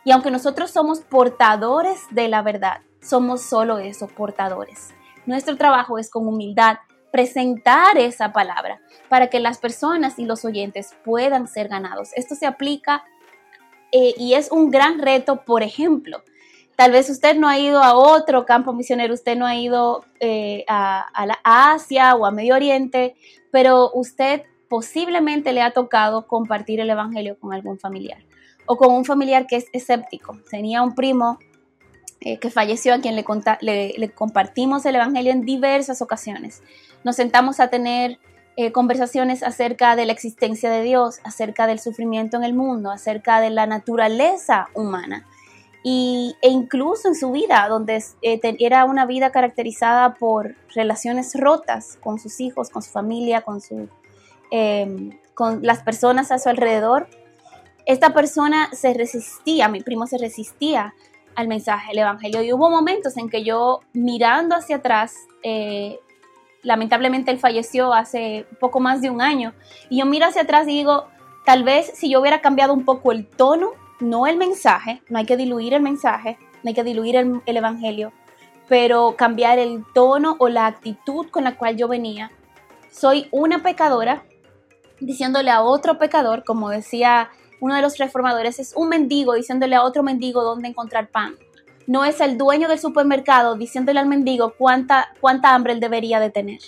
Y 0.05 0.11
aunque 0.13 0.31
nosotros 0.31 0.71
somos 0.71 1.01
portadores 1.01 1.99
de 2.11 2.29
la 2.29 2.41
verdad, 2.43 2.77
somos 3.01 3.41
solo 3.41 3.79
eso, 3.79 4.07
portadores. 4.07 4.93
Nuestro 5.25 5.57
trabajo 5.57 5.99
es 5.99 6.09
con 6.09 6.25
humildad 6.25 6.77
presentar 7.11 7.97
esa 7.97 8.31
palabra 8.31 8.79
para 9.09 9.27
que 9.27 9.41
las 9.41 9.57
personas 9.57 10.17
y 10.17 10.23
los 10.23 10.45
oyentes 10.45 10.95
puedan 11.03 11.49
ser 11.49 11.67
ganados. 11.67 12.11
Esto 12.15 12.33
se 12.35 12.45
aplica 12.45 13.03
eh, 13.91 14.13
y 14.17 14.35
es 14.35 14.53
un 14.53 14.71
gran 14.71 14.99
reto, 14.99 15.43
por 15.43 15.63
ejemplo. 15.63 16.23
Tal 16.77 16.91
vez 16.91 17.09
usted 17.09 17.35
no 17.35 17.49
ha 17.49 17.57
ido 17.57 17.83
a 17.83 17.95
otro 17.95 18.45
campo 18.45 18.71
misionero, 18.71 19.13
usted 19.13 19.35
no 19.35 19.47
ha 19.47 19.55
ido 19.55 20.05
eh, 20.19 20.63
a, 20.67 21.07
a 21.43 21.73
Asia 21.73 22.15
o 22.15 22.25
a 22.25 22.31
Medio 22.31 22.53
Oriente, 22.53 23.15
pero 23.51 23.91
usted 23.93 24.43
posiblemente 24.69 25.53
le 25.53 25.63
ha 25.63 25.71
tocado 25.71 26.27
compartir 26.27 26.79
el 26.79 26.89
Evangelio 26.89 27.35
con 27.39 27.51
algún 27.51 27.79
familiar 27.79 28.19
o 28.67 28.77
con 28.77 28.93
un 28.93 29.05
familiar 29.05 29.47
que 29.47 29.55
es 29.55 29.65
escéptico. 29.73 30.37
Tenía 30.51 30.83
un 30.83 30.93
primo 30.93 31.39
eh, 32.19 32.37
que 32.37 32.51
falleció 32.51 32.93
a 32.93 32.99
quien 32.99 33.15
le, 33.15 33.25
le, 33.97 34.09
compartimos 34.09 34.85
el 34.85 34.95
Evangelio 34.95 35.31
en 35.31 35.41
diversas 35.41 36.01
ocasiones. 36.01 36.61
Nos 37.03 37.15
sentamos 37.15 37.59
a 37.59 37.69
tener 37.69 38.19
eh, 38.55 38.71
conversaciones 38.71 39.41
acerca 39.41 39.95
de 39.95 40.05
la 40.05 40.13
existencia 40.13 40.69
de 40.69 40.81
Dios, 40.83 41.19
acerca 41.23 41.65
del 41.65 41.79
sufrimiento 41.79 42.37
en 42.37 42.43
el 42.43 42.53
mundo, 42.53 42.91
acerca 42.91 43.39
de 43.39 43.49
la 43.49 43.65
naturaleza 43.65 44.67
humana. 44.73 45.25
Y, 45.83 46.35
e 46.41 46.49
incluso 46.49 47.07
en 47.07 47.15
su 47.15 47.31
vida, 47.31 47.67
donde 47.69 48.03
eh, 48.21 48.39
era 48.59 48.85
una 48.85 49.05
vida 49.05 49.31
caracterizada 49.31 50.15
por 50.15 50.55
relaciones 50.73 51.33
rotas 51.39 51.97
con 52.01 52.19
sus 52.19 52.39
hijos, 52.41 52.69
con 52.69 52.81
su 52.81 52.91
familia, 52.91 53.41
con, 53.41 53.61
su, 53.61 53.87
em, 54.51 55.17
con 55.33 55.61
las 55.63 55.83
personas 55.83 56.31
a 56.31 56.39
su 56.39 56.49
alrededor, 56.49 57.07
esta 57.85 58.13
persona 58.13 58.69
se 58.73 58.93
resistía, 58.93 59.69
mi 59.69 59.81
primo 59.81 60.07
se 60.07 60.17
resistía 60.17 60.93
al 61.35 61.47
mensaje 61.47 61.89
del 61.89 61.99
Evangelio. 61.99 62.41
Y 62.41 62.51
hubo 62.51 62.69
momentos 62.69 63.15
en 63.15 63.29
que 63.29 63.43
yo 63.43 63.79
mirando 63.93 64.55
hacia 64.55 64.77
atrás, 64.77 65.15
eh, 65.43 65.99
lamentablemente 66.63 67.31
él 67.31 67.39
falleció 67.39 67.93
hace 67.93 68.45
poco 68.59 68.81
más 68.81 69.01
de 69.01 69.09
un 69.09 69.21
año, 69.21 69.53
y 69.89 69.99
yo 69.99 70.05
miro 70.05 70.25
hacia 70.25 70.41
atrás 70.41 70.67
y 70.67 70.71
digo, 70.71 71.05
tal 71.45 71.63
vez 71.63 71.91
si 71.95 72.09
yo 72.09 72.19
hubiera 72.19 72.41
cambiado 72.41 72.73
un 72.73 72.83
poco 72.83 73.13
el 73.13 73.25
tono, 73.25 73.71
no 73.99 74.27
el 74.27 74.37
mensaje, 74.37 75.01
no 75.09 75.19
hay 75.19 75.25
que 75.25 75.37
diluir 75.37 75.73
el 75.73 75.81
mensaje, 75.81 76.37
no 76.63 76.69
hay 76.69 76.73
que 76.73 76.83
diluir 76.83 77.15
el, 77.15 77.41
el 77.45 77.57
Evangelio, 77.57 78.11
pero 78.67 79.15
cambiar 79.15 79.59
el 79.59 79.83
tono 79.93 80.35
o 80.39 80.49
la 80.49 80.67
actitud 80.67 81.27
con 81.29 81.43
la 81.43 81.55
cual 81.55 81.77
yo 81.77 81.87
venía. 81.87 82.31
Soy 82.91 83.27
una 83.31 83.63
pecadora 83.63 84.23
diciéndole 84.99 85.51
a 85.51 85.61
otro 85.61 85.97
pecador, 85.97 86.43
como 86.43 86.69
decía 86.69 87.29
uno 87.59 87.75
de 87.75 87.81
los 87.81 87.97
reformadores, 87.97 88.59
es 88.59 88.73
un 88.75 88.89
mendigo 88.89 89.33
diciéndole 89.33 89.75
a 89.75 89.83
otro 89.83 90.03
mendigo 90.03 90.43
dónde 90.43 90.67
encontrar 90.67 91.09
pan. 91.09 91.35
No 91.87 92.03
es 92.03 92.19
el 92.19 92.37
dueño 92.37 92.67
del 92.67 92.79
supermercado 92.79 93.55
diciéndole 93.55 93.99
al 93.99 94.07
mendigo 94.07 94.53
cuánta, 94.57 95.13
cuánta 95.21 95.55
hambre 95.55 95.73
él 95.73 95.79
debería 95.79 96.19
de 96.19 96.29
tener. 96.29 96.59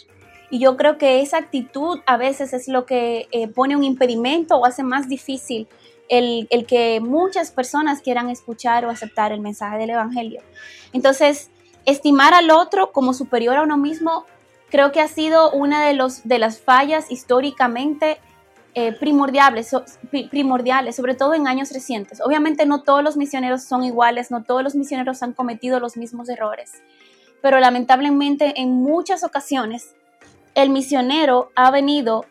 Y 0.49 0.59
yo 0.59 0.77
creo 0.77 0.97
que 0.97 1.21
esa 1.21 1.37
actitud 1.37 1.99
a 2.07 2.17
veces 2.17 2.53
es 2.53 2.67
lo 2.67 2.85
que 2.85 3.27
eh, 3.31 3.47
pone 3.49 3.75
un 3.75 3.83
impedimento 3.83 4.55
o 4.55 4.65
hace 4.65 4.81
más 4.81 5.07
difícil 5.07 5.67
el, 6.09 6.47
que 6.67 6.99
muchas 6.99 7.51
personas 7.51 8.01
quieran 8.01 8.29
escuchar 8.29 8.85
o 8.85 8.89
aceptar 8.89 9.31
el 9.31 9.39
mensaje 9.39 9.77
del 9.77 9.91
Evangelio. 9.91 10.41
Entonces, 10.91 11.49
estimar 11.85 12.33
al 12.33 12.51
otro 12.51 12.91
como 12.91 13.13
superior 13.13 13.57
a 13.57 13.63
uno 13.63 13.77
mismo 13.77 14.25
creo 14.69 14.91
que 14.91 15.01
ha 15.01 15.07
sido 15.07 15.51
una 15.51 15.85
de 15.85 16.39
las 16.39 16.59
fallas 16.59 17.09
históricamente 17.09 18.19
eh, 18.75 18.91
primordiales, 18.93 19.71
primordiales, 20.29 20.95
sobre 20.95 21.15
todo 21.15 21.33
en 21.33 21.47
años 21.47 21.71
recientes. 21.71 22.21
Obviamente 22.21 22.67
no 22.67 22.83
todos 22.83 23.03
los 23.03 23.17
misioneros 23.17 23.63
son 23.63 23.83
iguales, 23.83 24.29
no 24.29 24.43
todos 24.43 24.61
los 24.61 24.75
misioneros 24.75 25.23
han 25.23 25.33
cometido 25.33 25.79
los 25.79 25.97
mismos 25.97 26.29
errores, 26.29 26.73
pero 27.41 27.59
lamentablemente 27.59 28.61
en 28.61 28.69
muchas 28.69 29.23
ocasiones 29.23 29.95
el 30.53 30.69
misionero 30.69 31.51
ha 31.55 31.71
venido 31.71 32.25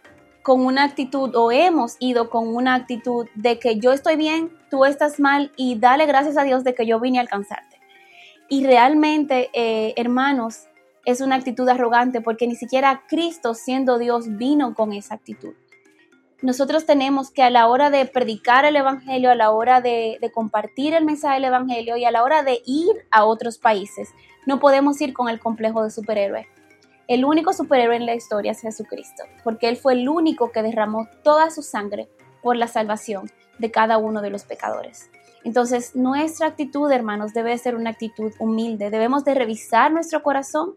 con 0.49 0.65
una 0.65 0.85
actitud 0.85 1.37
o 1.37 1.53
hemos 1.53 1.97
ido 1.99 2.31
con 2.31 2.49
una 2.49 2.75
actitud 2.75 3.27
de 3.35 3.59
que 3.59 3.79
yo 3.79 3.93
estoy 3.93 4.17
bien, 4.17 4.51
tú 4.71 4.87
estás 4.87 5.21
mal 5.21 5.53
y 5.57 5.79
dale 5.79 6.07
gracias 6.07 6.39
a 6.39 6.43
Dios 6.43 6.65
de 6.65 6.75
que 6.75 6.87
yo 6.87 6.99
vine 7.01 7.19
a 7.19 7.21
alcanzarte. 7.21 7.79
Y 8.49 8.65
realmente, 8.65 9.51
eh, 9.53 9.93
hermanos, 9.99 10.69
es 11.05 11.21
una 11.21 11.37
actitud 11.37 11.69
arrogante 11.69 12.23
porque 12.23 12.47
ni 12.47 12.57
siquiera 12.57 13.03
Cristo 13.11 13.53
siendo 13.53 13.99
Dios 13.99 14.39
vino 14.39 14.75
con 14.75 14.95
esa 14.95 15.17
actitud 15.17 15.53
nosotros 16.41 16.87
tenemos 16.87 17.31
que 17.31 17.43
a 17.43 17.51
la 17.51 17.67
hora 17.67 17.91
de 17.91 18.07
predicar 18.07 18.65
el 18.65 18.77
Evangelio, 18.77 19.31
a 19.31 19.35
la 19.35 19.51
hora 19.51 19.81
de, 19.81 20.19
compartir 20.33 20.95
el 20.95 21.05
mensaje 21.05 21.35
del 21.35 21.47
Evangelio 21.47 21.97
y 21.97 22.05
a 22.05 22.13
la 22.13 22.23
hora 22.23 22.43
de 22.43 22.63
ir 22.65 22.95
a 23.11 23.25
otros 23.25 23.59
países, 23.59 24.11
no 24.47 24.61
podemos 24.61 25.01
ir 25.01 25.13
con 25.13 25.29
el 25.29 25.41
complejo 25.41 25.83
de 25.83 25.91
superhéroe. 25.91 26.47
El 27.09 27.25
único 27.25 27.55
superhéroe 27.55 27.97
en 27.97 28.05
la 28.05 28.15
historia 28.15 28.53
es 28.53 28.61
Jesucristo, 28.61 29.25
porque 29.43 29.71
Él 29.71 29.79
fue 29.79 29.95
el 29.95 30.11
único 30.11 30.53
que 30.53 30.63
derramó 30.63 31.09
toda 31.23 31.51
su 31.51 31.63
sangre 31.63 32.11
por 32.43 32.55
la 32.55 32.69
salvación 32.69 33.31
de 33.59 33.71
cada 33.71 33.97
uno 33.97 34.21
de 34.21 34.29
los 34.29 34.45
pecadores. 34.45 35.11
Entonces, 35.43 35.97
nuestra 35.97 36.49
actitud, 36.49 36.93
hermanos, 36.93 37.33
debe 37.33 37.57
ser 37.57 37.77
una 37.77 37.91
actitud 37.91 38.35
humilde. 38.39 38.91
Debemos 38.91 39.25
de 39.25 39.35
revisar 39.35 39.91
nuestro 39.91 40.23
corazón 40.23 40.75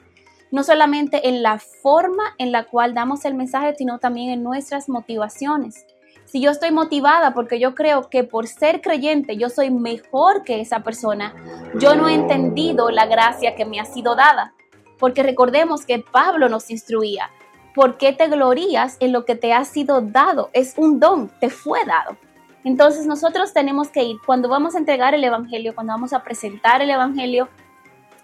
no 0.51 0.63
solamente 0.63 1.27
en 1.27 1.43
la 1.43 1.59
forma 1.59 2.23
en 2.37 2.53
la 2.53 2.63
cual 2.63 2.93
damos 2.93 3.25
el 3.25 3.33
mensaje, 3.33 3.75
sino 3.77 3.99
también 3.99 4.31
en 4.31 4.41
nuestras 4.41 4.87
motivaciones. 4.87 5.85
Si 6.23 6.41
yo 6.41 6.51
estoy 6.51 6.71
motivada 6.71 7.33
porque 7.33 7.59
yo 7.59 7.75
creo 7.75 8.09
que 8.09 8.23
por 8.23 8.47
ser 8.47 8.79
creyente 8.79 9.35
yo 9.35 9.49
soy 9.49 9.69
mejor 9.69 10.43
que 10.43 10.61
esa 10.61 10.81
persona, 10.81 11.35
yo 11.77 11.95
no 11.95 12.07
he 12.07 12.13
entendido 12.13 12.89
la 12.89 13.05
gracia 13.05 13.55
que 13.55 13.65
me 13.65 13.81
ha 13.81 13.85
sido 13.85 14.15
dada. 14.15 14.53
Porque 15.01 15.23
recordemos 15.23 15.83
que 15.85 15.97
Pablo 15.99 16.47
nos 16.47 16.69
instruía, 16.69 17.31
¿por 17.73 17.97
qué 17.97 18.13
te 18.13 18.27
glorías 18.27 18.97
en 18.99 19.11
lo 19.11 19.25
que 19.25 19.35
te 19.35 19.51
ha 19.51 19.65
sido 19.65 19.99
dado? 19.99 20.51
Es 20.53 20.75
un 20.77 20.99
don, 20.99 21.29
te 21.39 21.49
fue 21.49 21.83
dado. 21.85 22.17
Entonces 22.63 23.07
nosotros 23.07 23.51
tenemos 23.51 23.89
que 23.89 24.03
ir, 24.03 24.17
cuando 24.27 24.47
vamos 24.47 24.75
a 24.75 24.77
entregar 24.77 25.15
el 25.15 25.23
Evangelio, 25.23 25.73
cuando 25.73 25.93
vamos 25.93 26.13
a 26.13 26.23
presentar 26.23 26.83
el 26.83 26.91
Evangelio, 26.91 27.49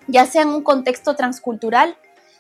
ya 0.06 0.28
sea 0.28 0.44
en 0.44 0.50
un 0.50 0.62
contexto 0.62 1.16
transcultural, 1.16 1.98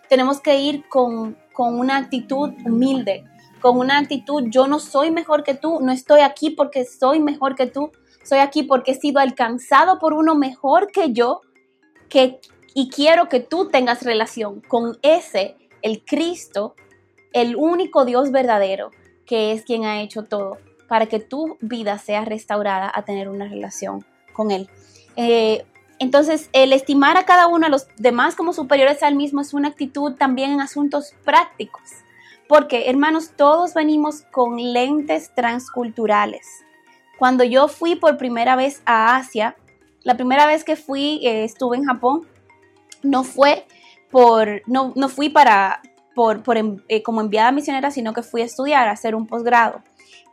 tenemos 0.08 0.39
que 0.39 0.60
ir 0.60 0.88
con, 0.88 1.36
una 1.58 1.98
actitud 1.98 2.51
humilde, 2.63 3.25
con 3.60 3.79
una 3.79 3.98
actitud, 3.98 4.44
yo 4.50 4.67
no 4.67 4.77
soy 4.77 5.10
mejor 5.10 5.44
que 5.44 5.56
tú, 5.56 5.79
no 5.82 5.91
estoy 5.91 6.22
aquí 6.22 6.51
porque 6.51 6.86
soy 6.86 7.20
mejor 7.20 7.56
que 7.56 7.65
tú, 7.65 7.91
soy 8.24 8.38
aquí 8.38 8.62
porque 8.62 8.91
he 8.91 8.96
sido 8.96 9.20
alcanzado 9.20 9.98
por 9.98 10.13
uno 10.13 10.36
mejor 10.36 10.91
que 10.91 11.12
yo, 11.12 11.41
que, 12.08 12.39
y 12.78 12.90
quiero 12.90 13.28
que 13.28 13.40
tú 13.40 13.70
tengas 13.70 14.04
relación 14.04 14.62
con 14.62 15.00
ese, 15.02 15.56
el 15.82 16.06
Cristo, 16.06 16.76
el 17.34 17.56
único 17.56 18.06
Dios 18.06 18.30
verdadero, 18.30 18.92
que 19.26 19.52
es 19.52 19.64
quien 19.64 19.84
ha 19.84 20.00
hecho 20.00 20.26
todo, 20.26 20.60
para 20.88 21.08
que 21.08 21.20
tu 21.20 21.58
vida 21.60 21.98
sea 21.98 22.24
restaurada 22.24 22.92
a 22.94 23.02
tener 23.02 23.30
una 23.30 23.48
relación 23.48 24.06
con 24.32 24.52
Él. 24.52 24.70
Eh, 25.16 25.66
entonces, 25.98 26.52
el 26.54 26.72
estimar 26.72 27.18
a 27.18 27.26
cada 27.26 27.48
uno 27.48 27.66
a 27.66 27.70
los 27.70 27.88
demás 27.98 28.36
como 28.36 28.54
superiores 28.54 29.02
al 29.02 29.16
mismo 29.16 29.42
es 29.42 29.56
una 29.56 29.70
actitud 29.70 30.14
también 30.14 30.52
en 30.52 30.62
asuntos 30.62 31.16
prácticos. 31.26 31.82
Porque, 32.48 32.92
hermanos, 32.92 33.32
todos 33.36 33.74
venimos 33.74 34.22
con 34.30 34.56
lentes 34.56 35.34
transculturales. 35.34 36.46
Cuando 37.18 37.44
yo 37.44 37.70
fui 37.70 37.96
por 37.96 38.20
primera 38.20 38.56
vez 38.56 38.84
a 38.86 39.16
Asia, 39.16 39.56
la 40.04 40.16
primera 40.16 40.46
vez 40.46 40.64
que 40.64 40.76
fui, 40.76 41.26
eh, 41.26 41.44
estuve 41.44 41.78
en 41.78 41.86
Japón, 41.86 42.28
no 43.04 43.24
fue 43.24 43.66
por, 44.12 44.62
no, 44.68 44.94
no 44.96 45.10
fui 45.10 45.30
para, 45.30 45.82
por, 46.16 46.44
por 46.44 46.58
em, 46.58 46.77
eh, 46.88 47.04
como 47.04 47.22
enviada 47.22 47.51
misionera, 47.51 47.92
sino 47.92 48.13
que 48.13 48.24
fui 48.24 48.42
a 48.42 48.46
estudiar, 48.46 48.88
a 48.88 48.92
hacer 48.92 49.16
un 49.16 49.27
posgrado. 49.27 49.82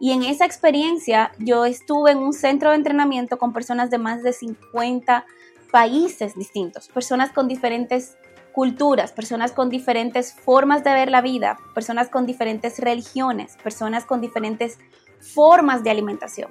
Y 0.00 0.12
en 0.12 0.22
esa 0.22 0.44
experiencia 0.44 1.32
yo 1.38 1.64
estuve 1.64 2.12
en 2.12 2.18
un 2.18 2.32
centro 2.32 2.70
de 2.70 2.76
entrenamiento 2.76 3.38
con 3.38 3.52
personas 3.52 3.90
de 3.90 3.98
más 3.98 4.22
de 4.22 4.32
50 4.32 5.24
países 5.70 6.34
distintos, 6.34 6.88
personas 6.88 7.32
con 7.32 7.48
diferentes 7.48 8.16
culturas, 8.52 9.12
personas 9.12 9.50
con 9.50 9.68
diferentes 9.68 10.32
formas 10.32 10.84
de 10.84 10.92
ver 10.92 11.10
la 11.10 11.20
vida, 11.20 11.58
personas 11.74 12.08
con 12.08 12.24
diferentes 12.24 12.78
religiones, 12.78 13.56
personas 13.62 14.04
con 14.04 14.20
diferentes 14.20 14.78
formas 15.18 15.82
de 15.82 15.90
alimentación. 15.90 16.50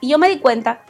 Y 0.00 0.08
yo 0.08 0.18
me 0.18 0.28
di 0.28 0.40
cuenta 0.40 0.82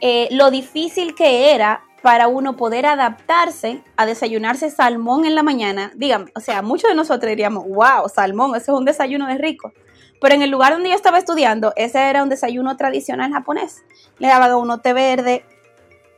eh, 0.00 0.28
lo 0.32 0.50
difícil 0.50 1.14
que 1.14 1.54
era 1.54 1.84
para 2.02 2.28
uno 2.28 2.56
poder 2.56 2.86
adaptarse 2.86 3.82
a 3.96 4.06
desayunarse 4.06 4.70
salmón 4.70 5.26
en 5.26 5.34
la 5.34 5.42
mañana. 5.42 5.92
Dígame, 5.94 6.30
o 6.34 6.40
sea, 6.40 6.62
muchos 6.62 6.90
de 6.90 6.96
nosotros 6.96 7.28
diríamos, 7.28 7.64
wow, 7.68 8.08
salmón, 8.08 8.54
ese 8.56 8.70
es 8.70 8.76
un 8.76 8.84
desayuno 8.84 9.26
de 9.26 9.38
rico. 9.38 9.72
Pero 10.20 10.34
en 10.34 10.42
el 10.42 10.50
lugar 10.50 10.72
donde 10.72 10.90
yo 10.90 10.94
estaba 10.94 11.18
estudiando, 11.18 11.72
ese 11.76 11.98
era 11.98 12.22
un 12.22 12.28
desayuno 12.28 12.76
tradicional 12.76 13.32
japonés. 13.32 13.82
Le 14.18 14.28
daban 14.28 14.54
uno 14.54 14.78
té 14.78 14.92
verde, 14.92 15.44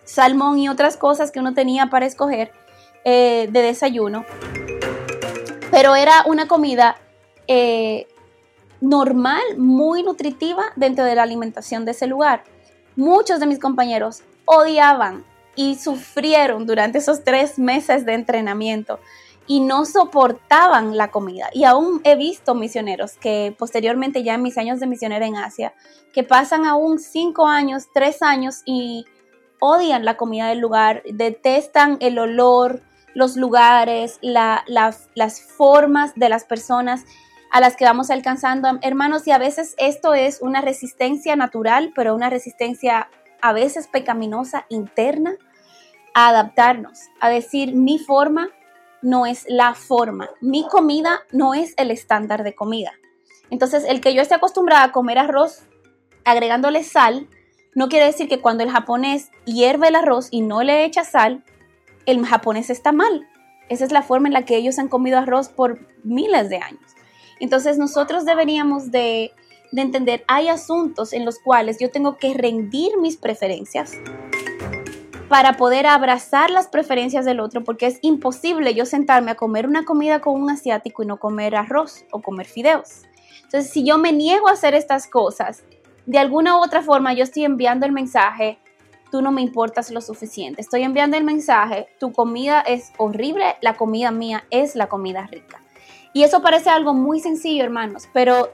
salmón 0.05 0.59
y 0.59 0.69
otras 0.69 0.97
cosas 0.97 1.31
que 1.31 1.41
uno 1.41 1.55
tenía 1.55 1.87
para 1.87 2.07
escoger 2.07 2.53
eh, 3.05 3.49
de 3.51 3.62
desayuno. 3.62 4.25
Pero 5.71 5.95
era 5.95 6.25
una 6.27 6.49
comida 6.49 6.97
eh, 7.47 8.07
normal, 8.81 9.43
muy 9.57 10.03
nutritiva 10.03 10.65
dentro 10.77 11.05
de 11.05 11.15
la 11.15 11.23
alimentación 11.23 11.85
de 11.85 11.93
ese 11.93 12.07
lugar. 12.07 12.45
Muchos 12.97 13.41
de 13.41 13.47
mis 13.47 13.59
compañeros 13.59 14.23
odiaban 14.45 15.25
y 15.54 15.76
sufrieron 15.76 16.66
durante 16.66 16.99
esos 16.99 17.25
tres 17.25 17.59
meses 17.59 18.04
de 18.06 18.14
entrenamiento. 18.14 19.00
y 19.49 19.59
no 19.59 19.85
soportaban 19.85 20.97
la 20.97 21.11
comida. 21.11 21.50
Y 21.52 21.64
aún 21.64 22.00
he 22.04 22.14
visto 22.14 22.54
misioneros 22.54 23.14
que 23.14 23.52
posteriormente 23.59 24.23
ya 24.23 24.35
en 24.35 24.42
mis 24.42 24.56
años 24.56 24.78
de 24.78 24.87
misionera 24.87 25.26
en 25.26 25.37
Asia, 25.37 25.75
que 26.12 26.23
pasan 26.23 26.64
aún 26.64 27.00
cinco 27.00 27.49
años, 27.49 27.88
tres 27.92 28.23
años 28.23 28.62
y 28.64 29.04
odian 29.59 30.04
la 30.04 30.16
comida 30.16 30.49
del 30.49 30.61
lugar, 30.61 31.02
detestan 31.12 31.97
el 32.00 32.21
olor, 32.21 32.82
los 33.14 33.37
lugares, 33.37 34.21
las 34.23 35.42
formas 35.42 36.14
de 36.14 36.28
las 36.28 36.44
personas 36.44 37.04
a 37.50 37.61
las 37.61 37.76
que 37.76 37.85
vamos 37.85 38.11
alcanzando, 38.11 38.78
hermanos, 38.80 39.26
y 39.26 39.30
a 39.30 39.38
veces 39.38 39.75
esto 39.76 40.14
es 40.14 40.40
una 40.40 40.62
resistencia 40.62 41.37
natural, 41.37 41.92
pero 41.94 42.14
una 42.14 42.30
resistencia 42.30 43.11
a 43.42 43.52
veces 43.52 43.88
pecaminosa 43.88 44.64
interna 44.70 45.37
a 46.14 46.28
adaptarnos, 46.28 47.00
a 47.20 47.28
decir 47.28 47.75
mi 47.75 47.99
forma 47.99 48.49
no 49.02 49.26
es 49.26 49.44
la 49.49 49.75
forma, 49.75 50.30
mi 50.40 50.66
comida 50.68 51.20
no 51.32 51.52
es 51.54 51.75
el 51.76 51.90
estándar 51.90 52.44
de 52.44 52.54
comida. 52.54 52.92
Entonces, 53.50 53.84
el 53.87 54.00
que 54.00 54.14
yo 54.14 54.22
esté 54.22 54.34
acostumbrada 54.34 54.84
a 54.84 54.92
comer 54.92 55.18
arroz 55.18 55.64
agregándole 56.25 56.84
sal, 56.84 57.28
no 57.75 57.88
quiere 57.88 58.06
decir 58.06 58.28
que 58.28 58.40
cuando 58.40 58.62
el 58.62 58.70
japonés 58.70 59.30
hierve 59.44 59.88
el 59.88 59.96
arroz 59.96 60.28
y 60.30 60.40
no 60.40 60.62
le 60.62 60.84
echa 60.84 61.04
sal, 61.04 61.44
el 62.06 62.25
japonés 62.25 62.70
está 62.70 62.92
mal. 62.92 63.28
Esa 63.68 63.84
es 63.84 63.92
la 63.92 64.02
forma 64.02 64.28
en 64.28 64.34
la 64.34 64.44
que 64.44 64.56
ellos 64.56 64.78
han 64.78 64.88
comido 64.88 65.18
arroz 65.18 65.49
por 65.49 65.80
miles 66.04 66.49
de 66.49 66.58
años. 66.58 66.92
Entonces 67.40 67.76
nosotros 67.76 68.25
deberíamos 68.25 68.90
de, 68.92 69.32
de 69.73 69.83
entender, 69.83 70.25
hay 70.29 70.49
asuntos 70.49 71.12
en 71.12 71.25
los 71.25 71.38
cuales 71.38 71.79
yo 71.81 71.91
tengo 71.91 72.17
que 72.17 72.35
rendir 72.35 72.99
mis 72.99 73.17
preferencias 73.17 73.95
para 75.29 75.57
poder 75.57 75.87
abrazar 75.87 76.50
las 76.50 76.69
preferencias 76.69 77.25
del 77.25 77.41
otro, 77.41 77.64
porque 77.64 77.87
es 77.87 77.99
imposible 78.02 78.75
yo 78.75 78.85
sentarme 78.85 79.31
a 79.31 79.35
comer 79.35 79.67
una 79.67 79.85
comida 79.85 80.21
con 80.21 80.41
un 80.41 80.50
asiático 80.50 81.02
y 81.02 81.07
no 81.07 81.19
comer 81.19 81.57
arroz 81.57 82.05
o 82.12 82.21
comer 82.21 82.47
fideos. 82.47 83.05
Entonces, 83.45 83.71
si 83.71 83.83
yo 83.83 83.97
me 83.97 84.12
niego 84.12 84.49
a 84.49 84.52
hacer 84.52 84.75
estas 84.75 85.07
cosas, 85.07 85.64
de 86.05 86.19
alguna 86.19 86.59
u 86.59 86.62
otra 86.62 86.83
forma 86.83 87.14
yo 87.14 87.25
estoy 87.25 87.45
enviando 87.45 87.87
el 87.87 87.93
mensaje, 87.93 88.59
tú 89.11 89.23
no 89.23 89.33
me 89.33 89.41
importas 89.41 89.91
lo 89.91 90.02
suficiente. 90.02 90.61
Estoy 90.61 90.83
enviando 90.83 91.17
el 91.17 91.25
mensaje, 91.25 91.88
tu 91.99 92.12
comida 92.12 92.61
es 92.61 92.93
horrible, 92.99 93.57
la 93.62 93.75
comida 93.75 94.11
mía 94.11 94.45
es 94.50 94.75
la 94.75 94.88
comida 94.88 95.26
rica. 95.26 95.62
Y 96.14 96.25
eso 96.25 96.43
parece 96.43 96.69
algo 96.69 96.93
muy 96.93 97.21
sencillo, 97.21 97.64
hermanos, 97.64 98.09
pero 98.12 98.52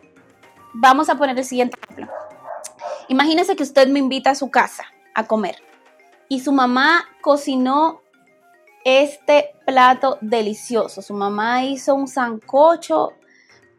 vamos 0.80 1.08
a 1.08 1.16
poner 1.16 1.36
el 1.38 1.44
siguiente 1.44 1.76
ejemplo. 1.82 2.14
Imagínese 3.08 3.56
que 3.56 3.62
usted 3.62 3.88
me 3.88 3.98
invita 3.98 4.30
a 4.30 4.34
su 4.34 4.50
casa 4.50 4.84
a 5.14 5.26
comer 5.26 5.56
y 6.28 6.40
su 6.40 6.52
mamá 6.52 7.04
cocinó 7.20 8.02
este 8.84 9.54
plato 9.66 10.18
delicioso. 10.20 11.02
Su 11.02 11.14
mamá 11.14 11.64
hizo 11.64 11.94
un 11.94 12.06
sancocho 12.06 13.12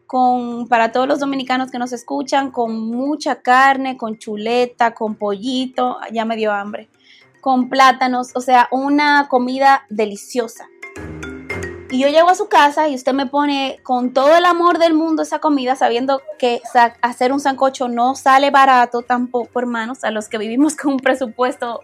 con, 0.06 0.66
para 0.68 0.92
todos 0.92 1.06
los 1.06 1.20
dominicanos 1.20 1.70
que 1.70 1.78
nos 1.78 1.92
escuchan, 1.92 2.50
con 2.50 2.90
mucha 2.90 3.42
carne, 3.42 3.96
con 3.96 4.18
chuleta, 4.18 4.92
con 4.92 5.14
pollito, 5.14 5.98
ya 6.12 6.24
me 6.24 6.36
dio 6.36 6.52
hambre, 6.52 6.88
con 7.40 7.68
plátanos, 7.68 8.32
o 8.34 8.40
sea, 8.40 8.68
una 8.72 9.28
comida 9.28 9.86
deliciosa. 9.88 10.66
Y 11.90 11.98
yo 11.98 12.08
llego 12.08 12.28
a 12.28 12.34
su 12.36 12.48
casa 12.48 12.88
y 12.88 12.94
usted 12.94 13.12
me 13.12 13.26
pone 13.26 13.80
con 13.82 14.12
todo 14.12 14.36
el 14.36 14.44
amor 14.44 14.78
del 14.78 14.94
mundo 14.94 15.22
esa 15.22 15.40
comida, 15.40 15.74
sabiendo 15.74 16.22
que 16.38 16.62
hacer 17.02 17.32
un 17.32 17.40
sancocho 17.40 17.88
no 17.88 18.14
sale 18.14 18.50
barato 18.50 19.02
tampoco, 19.02 19.58
hermanos, 19.58 20.04
a 20.04 20.12
los 20.12 20.28
que 20.28 20.38
vivimos 20.38 20.76
con 20.76 20.92
un 20.92 21.00
presupuesto 21.00 21.80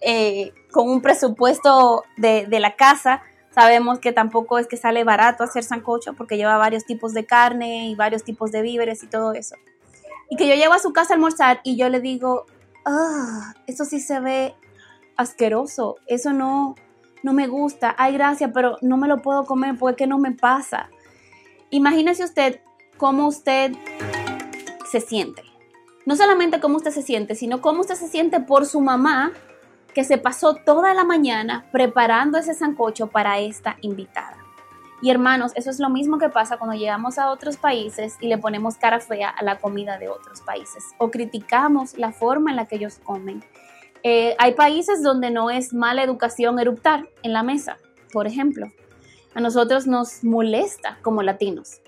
eh, 0.00 0.52
con 0.70 0.88
un 0.88 1.00
presupuesto 1.00 2.04
de, 2.16 2.46
la 2.60 2.76
casa, 2.76 3.22
sabemos 3.52 3.98
que 3.98 4.12
tampoco 4.12 4.58
es 4.58 4.68
que 4.68 4.76
sale 4.76 5.02
barato 5.02 5.42
hacer 5.42 5.64
sancocho 5.64 6.12
porque 6.14 6.36
lleva 6.36 6.56
varios 6.56 6.84
tipos 6.84 7.14
de 7.14 7.26
carne 7.26 7.88
y 7.88 7.94
varios 7.94 8.22
tipos 8.22 8.52
de 8.52 8.62
víveres 8.62 9.02
y 9.02 9.08
todo 9.08 9.32
eso. 9.32 9.56
Y 10.30 10.36
que 10.36 10.46
yo 10.46 10.54
llego 10.54 10.74
a 10.74 10.78
su 10.78 10.92
casa 10.92 11.14
a 11.14 11.16
almorzar 11.16 11.60
y 11.64 11.76
yo 11.76 11.88
le 11.88 12.00
digo, 12.00 12.46
ah, 12.84 13.54
eso 13.66 13.84
sí 13.84 13.98
se 13.98 14.20
ve 14.20 14.54
asqueroso, 15.16 15.96
eso 16.06 16.32
no, 16.32 16.76
no 17.22 17.32
me 17.32 17.46
gusta, 17.46 17.94
ay 17.98 18.12
gracias, 18.12 18.50
pero 18.52 18.78
no 18.82 18.96
me 18.96 19.08
lo 19.08 19.22
puedo 19.22 19.44
comer 19.44 19.76
porque 19.78 20.06
no 20.06 20.18
me 20.18 20.32
pasa. 20.32 20.90
Imagínese 21.70 22.24
usted 22.24 22.60
cómo 22.96 23.26
usted 23.26 23.72
se 24.90 25.00
siente. 25.00 25.42
No 26.06 26.16
solamente 26.16 26.60
cómo 26.60 26.76
usted 26.76 26.90
se 26.90 27.02
siente, 27.02 27.34
sino 27.34 27.60
cómo 27.60 27.80
usted 27.80 27.94
se 27.94 28.08
siente 28.08 28.40
por 28.40 28.64
su 28.64 28.80
mamá 28.80 29.32
que 29.94 30.04
se 30.04 30.18
pasó 30.18 30.54
toda 30.54 30.94
la 30.94 31.04
mañana 31.04 31.66
preparando 31.72 32.38
ese 32.38 32.54
sancocho 32.54 33.08
para 33.08 33.38
esta 33.38 33.76
invitada. 33.82 34.36
Y 35.00 35.10
hermanos, 35.10 35.52
eso 35.54 35.70
es 35.70 35.78
lo 35.78 35.90
mismo 35.90 36.18
que 36.18 36.28
pasa 36.28 36.56
cuando 36.56 36.76
llegamos 36.76 37.18
a 37.18 37.30
otros 37.30 37.56
países 37.56 38.16
y 38.20 38.28
le 38.28 38.38
ponemos 38.38 38.76
cara 38.76 39.00
fea 39.00 39.28
a 39.28 39.44
la 39.44 39.58
comida 39.58 39.98
de 39.98 40.08
otros 40.08 40.40
países 40.40 40.84
o 40.98 41.10
criticamos 41.10 41.96
la 41.96 42.12
forma 42.12 42.50
en 42.50 42.56
la 42.56 42.66
que 42.66 42.76
ellos 42.76 43.00
comen. 43.04 43.44
Eh, 44.02 44.34
hay 44.38 44.54
países 44.54 45.02
donde 45.02 45.30
no 45.30 45.50
es 45.50 45.72
mala 45.72 46.02
educación 46.02 46.58
eruptar 46.58 47.08
en 47.22 47.32
la 47.32 47.42
mesa, 47.42 47.78
por 48.12 48.26
ejemplo. 48.26 48.66
A 49.34 49.40
nosotros 49.40 49.86
nos 49.86 50.24
molesta 50.24 50.98
como 51.02 51.22
latinos. 51.22 51.80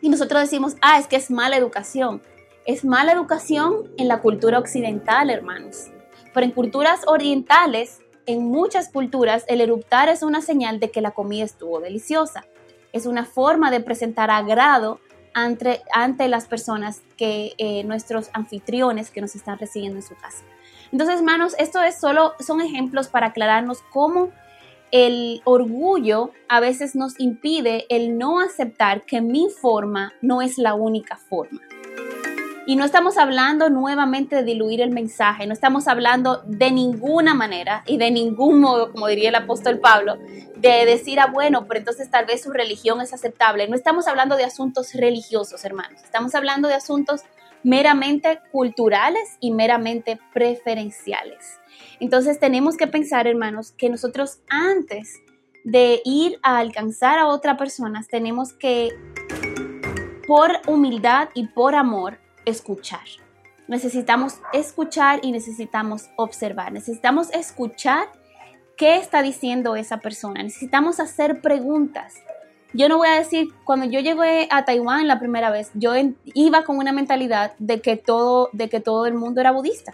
Y 0.00 0.08
nosotros 0.08 0.42
decimos, 0.42 0.76
ah, 0.80 0.98
es 0.98 1.06
que 1.06 1.16
es 1.16 1.30
mala 1.30 1.56
educación. 1.56 2.22
Es 2.66 2.84
mala 2.84 3.12
educación 3.12 3.90
en 3.98 4.08
la 4.08 4.20
cultura 4.20 4.58
occidental, 4.58 5.30
hermanos. 5.30 5.88
Pero 6.32 6.46
en 6.46 6.52
culturas 6.52 7.00
orientales, 7.06 8.00
en 8.26 8.44
muchas 8.44 8.88
culturas, 8.88 9.44
el 9.48 9.60
eruptar 9.60 10.08
es 10.08 10.22
una 10.22 10.40
señal 10.40 10.80
de 10.80 10.90
que 10.90 11.00
la 11.00 11.10
comida 11.10 11.44
estuvo 11.44 11.80
deliciosa. 11.80 12.44
Es 12.92 13.06
una 13.06 13.24
forma 13.24 13.70
de 13.70 13.80
presentar 13.80 14.30
agrado 14.30 15.00
ante, 15.34 15.82
ante 15.92 16.28
las 16.28 16.46
personas 16.46 17.02
que 17.16 17.52
eh, 17.58 17.84
nuestros 17.84 18.30
anfitriones 18.32 19.10
que 19.10 19.20
nos 19.20 19.34
están 19.34 19.58
recibiendo 19.58 19.98
en 19.98 20.02
su 20.02 20.14
casa. 20.14 20.44
Entonces, 20.92 21.16
hermanos, 21.16 21.54
esto 21.58 21.82
es 21.82 21.98
solo 21.98 22.34
son 22.38 22.60
ejemplos 22.60 23.08
para 23.08 23.28
aclararnos 23.28 23.78
cómo 23.90 24.30
el 24.90 25.40
orgullo 25.44 26.32
a 26.48 26.60
veces 26.60 26.94
nos 26.94 27.18
impide 27.18 27.86
el 27.88 28.18
no 28.18 28.40
aceptar 28.40 29.02
que 29.02 29.22
mi 29.22 29.48
forma 29.48 30.12
no 30.20 30.42
es 30.42 30.58
la 30.58 30.74
única 30.74 31.16
forma. 31.16 31.60
Y 32.66 32.76
no 32.76 32.84
estamos 32.84 33.16
hablando 33.16 33.70
nuevamente 33.70 34.36
de 34.36 34.44
diluir 34.44 34.82
el 34.82 34.90
mensaje, 34.90 35.46
no 35.46 35.54
estamos 35.54 35.88
hablando 35.88 36.42
de 36.46 36.70
ninguna 36.70 37.34
manera 37.34 37.82
y 37.86 37.96
de 37.96 38.10
ningún 38.10 38.60
modo, 38.60 38.92
como 38.92 39.08
diría 39.08 39.30
el 39.30 39.34
apóstol 39.34 39.80
Pablo, 39.80 40.18
de 40.58 40.84
decir, 40.86 41.18
ah, 41.18 41.26
bueno, 41.32 41.66
pero 41.66 41.80
entonces 41.80 42.08
tal 42.08 42.26
vez 42.26 42.42
su 42.42 42.52
religión 42.52 43.00
es 43.00 43.12
aceptable. 43.12 43.66
No 43.66 43.74
estamos 43.74 44.06
hablando 44.06 44.36
de 44.36 44.44
asuntos 44.44 44.92
religiosos, 44.92 45.64
hermanos, 45.64 46.02
estamos 46.04 46.34
hablando 46.36 46.68
de 46.68 46.74
asuntos 46.74 47.22
meramente 47.62 48.40
culturales 48.50 49.36
y 49.40 49.50
meramente 49.52 50.18
preferenciales. 50.32 51.60
Entonces 52.00 52.38
tenemos 52.38 52.76
que 52.76 52.86
pensar, 52.86 53.26
hermanos, 53.26 53.72
que 53.72 53.88
nosotros 53.88 54.40
antes 54.48 55.20
de 55.64 56.00
ir 56.04 56.38
a 56.42 56.58
alcanzar 56.58 57.18
a 57.18 57.26
otra 57.26 57.56
persona, 57.56 58.04
tenemos 58.10 58.52
que, 58.52 58.90
por 60.26 60.60
humildad 60.66 61.28
y 61.34 61.46
por 61.46 61.74
amor, 61.74 62.18
escuchar. 62.44 63.06
Necesitamos 63.68 64.34
escuchar 64.52 65.20
y 65.22 65.30
necesitamos 65.30 66.10
observar. 66.16 66.72
Necesitamos 66.72 67.30
escuchar 67.32 68.08
qué 68.76 68.96
está 68.96 69.22
diciendo 69.22 69.76
esa 69.76 69.98
persona. 69.98 70.42
Necesitamos 70.42 70.98
hacer 70.98 71.40
preguntas. 71.40 72.14
Yo 72.74 72.88
no 72.88 72.96
voy 72.96 73.08
a 73.08 73.18
decir, 73.18 73.52
cuando 73.64 73.86
yo 73.86 74.00
llegué 74.00 74.48
a 74.50 74.64
Taiwán 74.64 75.06
la 75.06 75.18
primera 75.18 75.50
vez, 75.50 75.70
yo 75.74 75.92
iba 76.34 76.64
con 76.64 76.78
una 76.78 76.92
mentalidad 76.92 77.52
de 77.58 77.80
que 77.80 77.96
todo, 77.96 78.48
de 78.52 78.68
que 78.68 78.80
todo 78.80 79.06
el 79.06 79.14
mundo 79.14 79.40
era 79.40 79.52
budista. 79.52 79.92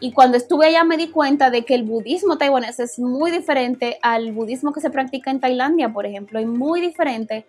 Y 0.00 0.12
cuando 0.12 0.36
estuve 0.36 0.66
allá 0.66 0.84
me 0.84 0.96
di 0.96 1.08
cuenta 1.08 1.50
de 1.50 1.64
que 1.64 1.74
el 1.74 1.82
budismo 1.82 2.38
taiwanés 2.38 2.78
es 2.78 3.00
muy 3.00 3.32
diferente 3.32 3.98
al 4.00 4.30
budismo 4.30 4.72
que 4.72 4.80
se 4.80 4.90
practica 4.90 5.32
en 5.32 5.40
Tailandia, 5.40 5.92
por 5.92 6.06
ejemplo, 6.06 6.38
y 6.38 6.46
muy 6.46 6.80
diferente 6.80 7.46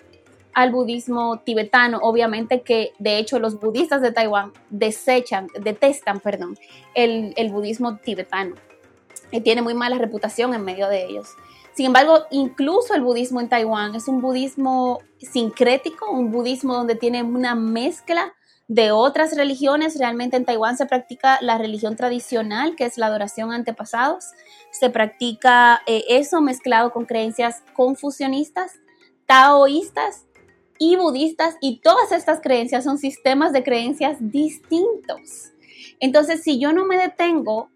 al 0.53 0.71
budismo 0.71 1.37
tibetano, 1.39 1.99
obviamente 2.01 2.61
que 2.61 2.93
de 2.97 3.19
hecho 3.19 3.37
los 3.37 3.59
budistas 3.59 4.01
de 4.01 4.11
Taiwán 4.11 4.51
desechan, 4.71 5.47
detestan, 5.61 6.19
perdón, 6.19 6.57
el, 6.95 7.35
el 7.37 7.51
budismo 7.51 7.97
tibetano. 7.97 8.55
Y 9.31 9.41
tiene 9.41 9.61
muy 9.61 9.75
mala 9.75 9.99
reputación 9.99 10.55
en 10.55 10.63
medio 10.65 10.87
de 10.87 11.05
ellos. 11.05 11.27
Sin 11.79 11.85
embargo, 11.85 12.25
incluso 12.31 12.93
el 12.93 13.03
budismo 13.03 13.39
en 13.39 13.47
Taiwán 13.47 13.95
es 13.95 14.09
un 14.09 14.19
budismo 14.19 14.99
sincrético, 15.17 16.11
un 16.11 16.29
budismo 16.29 16.73
donde 16.73 16.95
tiene 16.95 17.23
una 17.23 17.55
mezcla 17.55 18.33
de 18.67 18.91
otras 18.91 19.33
religiones. 19.37 19.97
Realmente 19.97 20.35
en 20.35 20.43
Taiwán 20.43 20.75
se 20.75 20.87
practica 20.87 21.37
la 21.39 21.57
religión 21.57 21.95
tradicional, 21.95 22.75
que 22.75 22.83
es 22.83 22.97
la 22.97 23.05
adoración 23.05 23.53
antepasados. 23.53 24.25
Se 24.71 24.89
practica 24.89 25.81
eh, 25.87 26.03
eso 26.09 26.41
mezclado 26.41 26.91
con 26.91 27.05
creencias 27.05 27.63
confucionistas, 27.73 28.73
taoístas 29.25 30.25
y 30.79 30.97
budistas 30.97 31.55
y 31.61 31.79
todas 31.79 32.11
estas 32.11 32.41
creencias 32.41 32.83
son 32.83 32.97
sistemas 32.97 33.53
de 33.53 33.63
creencias 33.63 34.17
distintos. 34.19 35.53
Entonces, 36.01 36.43
si 36.43 36.59
yo 36.59 36.73
no 36.73 36.83
me 36.83 36.97
detengo 36.97 37.69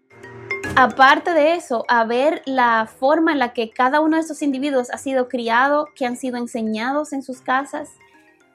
aparte 0.76 1.32
de 1.32 1.54
eso, 1.54 1.84
a 1.88 2.04
ver 2.04 2.42
la 2.46 2.86
forma 2.86 3.32
en 3.32 3.38
la 3.38 3.52
que 3.52 3.70
cada 3.70 4.00
uno 4.00 4.16
de 4.16 4.22
estos 4.22 4.42
individuos 4.42 4.90
ha 4.90 4.98
sido 4.98 5.28
criado, 5.28 5.88
que 5.94 6.06
han 6.06 6.16
sido 6.16 6.36
enseñados 6.36 7.12
en 7.12 7.22
sus 7.22 7.40
casas, 7.40 7.90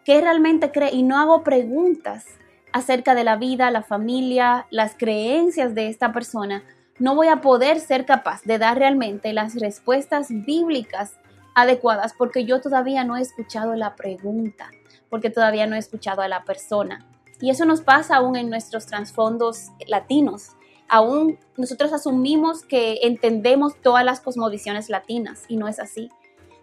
qué 0.03 0.19
realmente 0.21 0.71
cree 0.71 0.93
y 0.93 1.03
no 1.03 1.17
hago 1.17 1.43
preguntas 1.43 2.25
acerca 2.73 3.15
de 3.15 3.23
la 3.23 3.37
vida, 3.37 3.71
la 3.71 3.83
familia, 3.83 4.67
las 4.69 4.95
creencias 4.97 5.73
de 5.75 5.87
esta 5.87 6.11
persona, 6.11 6.63
no 6.99 7.15
voy 7.15 7.27
a 7.29 7.41
poder 7.41 7.79
ser 7.79 8.05
capaz 8.05 8.43
de 8.43 8.57
dar 8.57 8.77
realmente 8.77 9.31
las 9.31 9.55
respuestas 9.55 10.27
bíblicas 10.29 11.13
adecuadas 11.55 12.13
porque 12.17 12.43
yo 12.43 12.59
todavía 12.59 13.05
no 13.05 13.15
he 13.15 13.21
escuchado 13.21 13.75
la 13.75 13.95
pregunta, 13.95 14.69
porque 15.09 15.29
todavía 15.29 15.65
no 15.67 15.75
he 15.75 15.79
escuchado 15.79 16.21
a 16.21 16.27
la 16.27 16.43
persona. 16.43 17.05
Y 17.39 17.49
eso 17.49 17.63
nos 17.63 17.79
pasa 17.79 18.17
aún 18.17 18.35
en 18.35 18.49
nuestros 18.49 18.85
trasfondos 18.85 19.69
latinos. 19.87 20.57
Aún 20.89 21.37
nosotros 21.55 21.93
asumimos 21.93 22.63
que 22.63 22.99
entendemos 23.03 23.75
todas 23.81 24.03
las 24.03 24.19
cosmovisiones 24.21 24.89
latinas 24.89 25.45
y 25.47 25.55
no 25.55 25.67
es 25.67 25.79
así. 25.79 26.09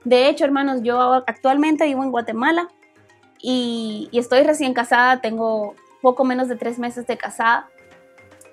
De 0.04 0.28
hecho, 0.28 0.44
hermanos, 0.44 0.82
yo 0.82 1.00
actualmente 1.26 1.86
vivo 1.86 2.02
en 2.02 2.10
Guatemala 2.10 2.68
y, 3.40 4.08
estoy 4.12 4.42
recién 4.42 4.74
casada, 4.74 5.20
tengo 5.20 5.74
poco 6.02 6.24
menos 6.24 6.48
de 6.48 6.56
tres 6.56 6.78
meses 6.78 7.06
de 7.06 7.16
casada. 7.16 7.68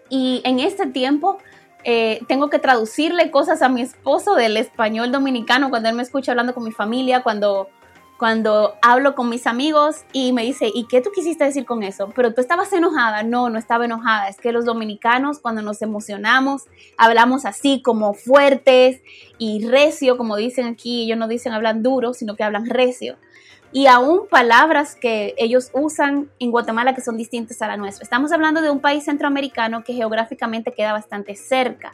Y 0.10 0.42
en 0.46 0.60
este 0.60 0.88
tiempo 0.88 1.38
eh, 1.84 2.22
tengo 2.28 2.50
que 2.50 2.60
traducirle 2.60 3.32
cosas 3.32 3.62
a 3.62 3.70
mi 3.70 3.82
esposo 3.82 4.36
del 4.36 4.58
español 4.58 5.12
dominicano 5.12 5.70
cuando 5.70 5.90
él 5.90 5.96
me 5.96 6.04
escucha 6.04 6.32
hablando 6.32 6.54
con 6.54 6.64
mi 6.64 6.72
familia, 6.72 7.24
cuando, 7.24 7.70
cuando 8.24 8.76
hablo 8.82 9.16
con 9.16 9.28
mis 9.28 9.48
amigos 9.48 10.06
y 10.14 10.32
me 10.32 10.44
dice, 10.44 10.72
¿y 10.74 10.86
qué 10.88 11.02
tú 11.02 11.10
quisiste 11.14 11.44
decir 11.44 11.66
con 11.66 11.84
eso? 11.84 12.10
Pero 12.16 12.34
tú 12.34 12.40
estabas 12.40 12.72
enojada. 12.72 13.22
No, 13.22 13.50
no 13.50 13.60
estaba 13.60 13.84
enojada. 13.84 14.30
Es 14.30 14.38
que 14.38 14.54
los 14.54 14.64
dominicanos 14.64 15.40
cuando 15.40 15.62
nos 15.62 15.82
emocionamos 15.82 16.62
hablamos 16.98 17.44
así 17.44 17.82
como 17.82 18.14
fuertes 18.14 19.02
y 19.38 19.68
recio, 19.68 20.16
como 20.16 20.38
dicen 20.38 20.68
aquí, 20.68 21.04
ellos 21.04 21.18
no 21.18 21.28
dicen 21.28 21.52
hablan 21.52 21.84
duro, 21.84 22.14
sino 22.14 22.38
que 22.38 22.46
hablan 22.46 22.66
recio 22.66 23.18
y 23.74 23.88
aún 23.88 24.30
palabras 24.30 24.96
que 24.96 25.36
ellos 25.38 25.70
usan 25.74 26.30
en 26.40 26.50
Guatemala 26.50 26.96
que 26.96 27.02
son 27.02 27.18
distintas 27.18 27.62
a 27.62 27.68
la 27.68 27.76
nuestra. 27.76 28.04
Estamos 28.04 28.32
hablando 28.32 28.62
de 28.62 28.72
un 28.72 28.80
país 28.80 29.04
centroamericano 29.04 29.84
que 29.84 29.92
geográficamente 29.92 30.72
queda 30.72 30.94
bastante 30.94 31.36
cerca. 31.36 31.94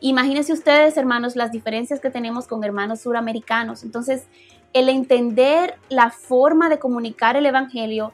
Imagínense 0.00 0.52
ustedes, 0.52 0.98
hermanos, 0.98 1.34
las 1.34 1.50
diferencias 1.50 1.98
que 1.98 2.10
tenemos 2.10 2.46
con 2.46 2.62
hermanos 2.62 3.00
suramericanos. 3.00 3.84
Entonces, 3.84 4.24
el 4.74 4.88
entender 4.88 5.78
la 5.88 6.10
forma 6.10 6.68
de 6.68 6.78
comunicar 6.78 7.36
el 7.36 7.46
Evangelio, 7.46 8.12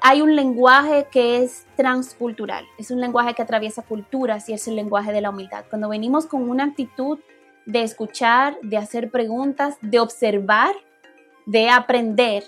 hay 0.00 0.20
un 0.20 0.36
lenguaje 0.36 1.08
que 1.10 1.42
es 1.42 1.66
transcultural, 1.74 2.64
es 2.78 2.90
un 2.90 3.00
lenguaje 3.00 3.34
que 3.34 3.42
atraviesa 3.42 3.82
culturas 3.82 4.48
y 4.48 4.52
es 4.52 4.68
el 4.68 4.76
lenguaje 4.76 5.12
de 5.12 5.22
la 5.22 5.30
humildad. 5.30 5.64
Cuando 5.68 5.88
venimos 5.88 6.26
con 6.26 6.48
una 6.48 6.64
actitud 6.64 7.18
de 7.66 7.82
escuchar, 7.82 8.58
de 8.62 8.76
hacer 8.76 9.10
preguntas, 9.10 9.76
de 9.80 9.98
observar, 9.98 10.74
de 11.46 11.70
aprender, 11.70 12.44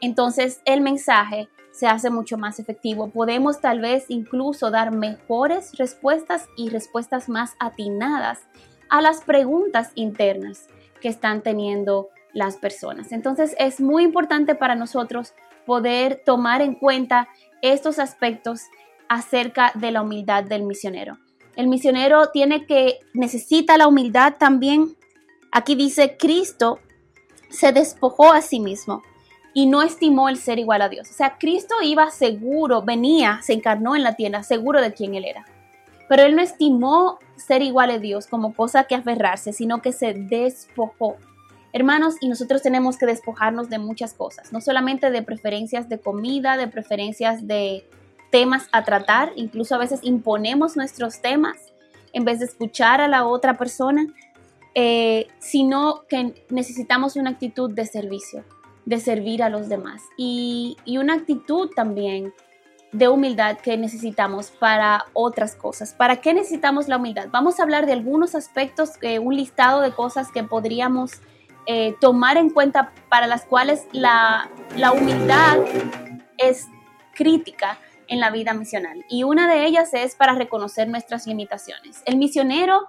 entonces 0.00 0.62
el 0.64 0.80
mensaje 0.80 1.48
se 1.72 1.88
hace 1.88 2.08
mucho 2.08 2.38
más 2.38 2.60
efectivo. 2.60 3.10
Podemos 3.10 3.60
tal 3.60 3.80
vez 3.80 4.06
incluso 4.08 4.70
dar 4.70 4.92
mejores 4.92 5.76
respuestas 5.76 6.46
y 6.56 6.70
respuestas 6.70 7.28
más 7.28 7.56
atinadas 7.58 8.38
a 8.90 9.02
las 9.02 9.22
preguntas 9.22 9.90
internas 9.96 10.68
que 11.00 11.08
están 11.08 11.42
teniendo 11.42 12.10
las 12.34 12.56
personas. 12.56 13.12
Entonces 13.12 13.54
es 13.58 13.80
muy 13.80 14.02
importante 14.02 14.54
para 14.54 14.74
nosotros 14.74 15.32
poder 15.64 16.22
tomar 16.26 16.60
en 16.60 16.74
cuenta 16.74 17.28
estos 17.62 17.98
aspectos 17.98 18.62
acerca 19.08 19.72
de 19.74 19.90
la 19.90 20.02
humildad 20.02 20.44
del 20.44 20.64
misionero. 20.64 21.18
El 21.56 21.68
misionero 21.68 22.30
tiene 22.30 22.66
que 22.66 22.98
necesita 23.14 23.78
la 23.78 23.86
humildad 23.86 24.34
también. 24.38 24.96
Aquí 25.52 25.74
dice 25.76 26.16
Cristo 26.18 26.80
se 27.48 27.72
despojó 27.72 28.32
a 28.32 28.42
sí 28.42 28.58
mismo 28.58 29.02
y 29.54 29.66
no 29.66 29.82
estimó 29.82 30.28
el 30.28 30.36
ser 30.36 30.58
igual 30.58 30.82
a 30.82 30.88
Dios. 30.88 31.08
O 31.10 31.14
sea, 31.14 31.38
Cristo 31.38 31.76
iba 31.82 32.10
seguro, 32.10 32.82
venía, 32.82 33.40
se 33.42 33.52
encarnó 33.52 33.94
en 33.94 34.02
la 34.02 34.14
tierra, 34.14 34.42
seguro 34.42 34.82
de 34.82 34.92
quién 34.92 35.14
él 35.14 35.24
era. 35.24 35.46
Pero 36.08 36.24
él 36.24 36.34
no 36.34 36.42
estimó 36.42 37.18
ser 37.36 37.62
igual 37.62 37.90
a 37.90 37.98
Dios 37.98 38.26
como 38.26 38.52
cosa 38.52 38.84
que 38.84 38.96
aferrarse, 38.96 39.52
sino 39.52 39.80
que 39.80 39.92
se 39.92 40.12
despojó. 40.12 41.16
Hermanos, 41.74 42.14
y 42.20 42.28
nosotros 42.28 42.62
tenemos 42.62 42.96
que 42.98 43.04
despojarnos 43.04 43.68
de 43.68 43.80
muchas 43.80 44.14
cosas, 44.14 44.52
no 44.52 44.60
solamente 44.60 45.10
de 45.10 45.22
preferencias 45.22 45.88
de 45.88 45.98
comida, 45.98 46.56
de 46.56 46.68
preferencias 46.68 47.48
de 47.48 47.84
temas 48.30 48.68
a 48.70 48.84
tratar, 48.84 49.32
incluso 49.34 49.74
a 49.74 49.78
veces 49.78 49.98
imponemos 50.04 50.76
nuestros 50.76 51.20
temas 51.20 51.56
en 52.12 52.24
vez 52.24 52.38
de 52.38 52.44
escuchar 52.44 53.00
a 53.00 53.08
la 53.08 53.26
otra 53.26 53.56
persona, 53.56 54.06
eh, 54.76 55.26
sino 55.40 56.04
que 56.08 56.46
necesitamos 56.48 57.16
una 57.16 57.30
actitud 57.30 57.72
de 57.72 57.86
servicio, 57.86 58.44
de 58.84 59.00
servir 59.00 59.42
a 59.42 59.48
los 59.48 59.68
demás 59.68 60.00
y, 60.16 60.76
una 60.86 61.14
actitud 61.14 61.70
también 61.74 62.32
de 62.92 63.08
humildad 63.08 63.58
que 63.58 63.76
necesitamos 63.76 64.52
para 64.52 65.06
otras 65.12 65.56
cosas. 65.56 65.92
¿Para 65.92 66.20
qué 66.20 66.34
necesitamos 66.34 66.86
la 66.86 66.98
humildad? 66.98 67.30
Vamos 67.32 67.58
a 67.58 67.64
hablar 67.64 67.84
de 67.84 67.94
algunos 67.94 68.36
aspectos, 68.36 68.90
eh, 69.02 69.18
un 69.18 69.34
listado 69.34 69.80
de 69.80 69.90
cosas 69.90 70.30
que 70.30 70.44
podríamos 70.44 71.20
eh, 71.66 71.94
tomar 72.00 72.36
en 72.36 72.50
cuenta 72.50 72.92
para 73.08 73.26
las 73.26 73.44
cuales 73.44 73.86
la, 73.92 74.50
la 74.76 74.92
humildad 74.92 75.58
es 76.36 76.66
crítica 77.14 77.78
en 78.08 78.20
la 78.20 78.30
vida 78.30 78.52
misional. 78.54 79.04
Y 79.08 79.24
una 79.24 79.52
de 79.52 79.66
ellas 79.66 79.94
es 79.94 80.14
para 80.14 80.34
reconocer 80.34 80.88
nuestras 80.88 81.26
limitaciones. 81.26 82.02
El 82.04 82.16
misionero 82.16 82.86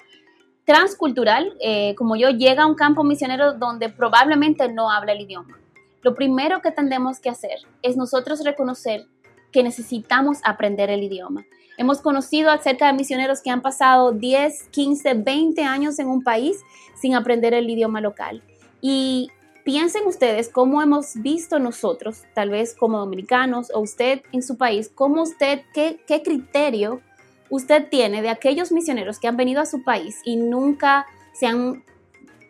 transcultural, 0.66 1.56
eh, 1.62 1.96
como 1.96 2.16
yo, 2.16 2.30
llega 2.30 2.64
a 2.64 2.66
un 2.66 2.76
campo 2.76 3.04
misionero 3.04 3.54
donde 3.54 3.90
probablemente 3.90 4.68
no 4.72 4.92
habla 4.92 5.14
el 5.14 5.22
idioma. 5.22 5.58
Lo 6.02 6.14
primero 6.14 6.62
que 6.62 6.72
tendemos 6.72 7.20
que 7.20 7.30
hacer 7.30 7.60
es 7.82 7.96
nosotros 7.96 8.44
reconocer 8.44 9.08
que 9.52 9.64
necesitamos 9.64 10.40
aprender 10.44 10.90
el 10.90 11.04
idioma. 11.04 11.46
Hemos 11.78 12.02
conocido 12.02 12.52
acerca 12.52 12.88
de 12.88 12.94
misioneros 12.94 13.42
que 13.42 13.50
han 13.50 13.62
pasado 13.62 14.12
10, 14.12 14.70
15, 14.70 15.14
20 15.16 15.64
años 15.64 16.00
en 16.00 16.08
un 16.08 16.24
país 16.24 16.62
sin 16.96 17.16
aprender 17.16 17.54
el 17.54 17.70
idioma 17.70 18.02
local. 18.02 18.44
Y 18.88 19.32
piensen 19.64 20.06
ustedes 20.06 20.48
cómo 20.48 20.80
hemos 20.80 21.16
visto 21.16 21.58
nosotros, 21.58 22.22
tal 22.36 22.52
vez 22.52 22.76
como 22.76 23.00
dominicanos 23.00 23.72
o 23.74 23.80
usted 23.80 24.22
en 24.32 24.44
su 24.44 24.60
país, 24.60 24.92
cómo 24.94 25.24
usted, 25.24 25.62
qué, 25.74 26.22
criterio 26.24 27.02
usted 27.50 27.90
tiene 27.90 28.22
de 28.22 28.30
aquellos 28.30 28.72
misioneros 28.72 29.18
que 29.18 29.28
han 29.28 29.38
venido 29.38 29.60
a 29.60 29.66
su 29.66 29.84
país 29.84 30.22
y 30.24 30.36
nunca 30.36 31.08
se 31.34 31.48
han, 31.48 31.84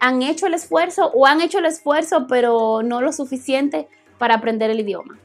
han 0.01 0.23
hecho 0.23 0.47
el 0.47 0.55
esfuerzo 0.55 1.09
o 1.13 1.25
han 1.25 1.39
hecho 1.39 1.59
el 1.59 1.67
esfuerzo 1.67 2.27
pero 2.27 2.81
no 2.83 2.99
lo 2.99 3.13
suficiente 3.13 3.87
para 4.17 4.35
aprender 4.35 4.69
el 4.69 4.81
idioma? 4.81 5.17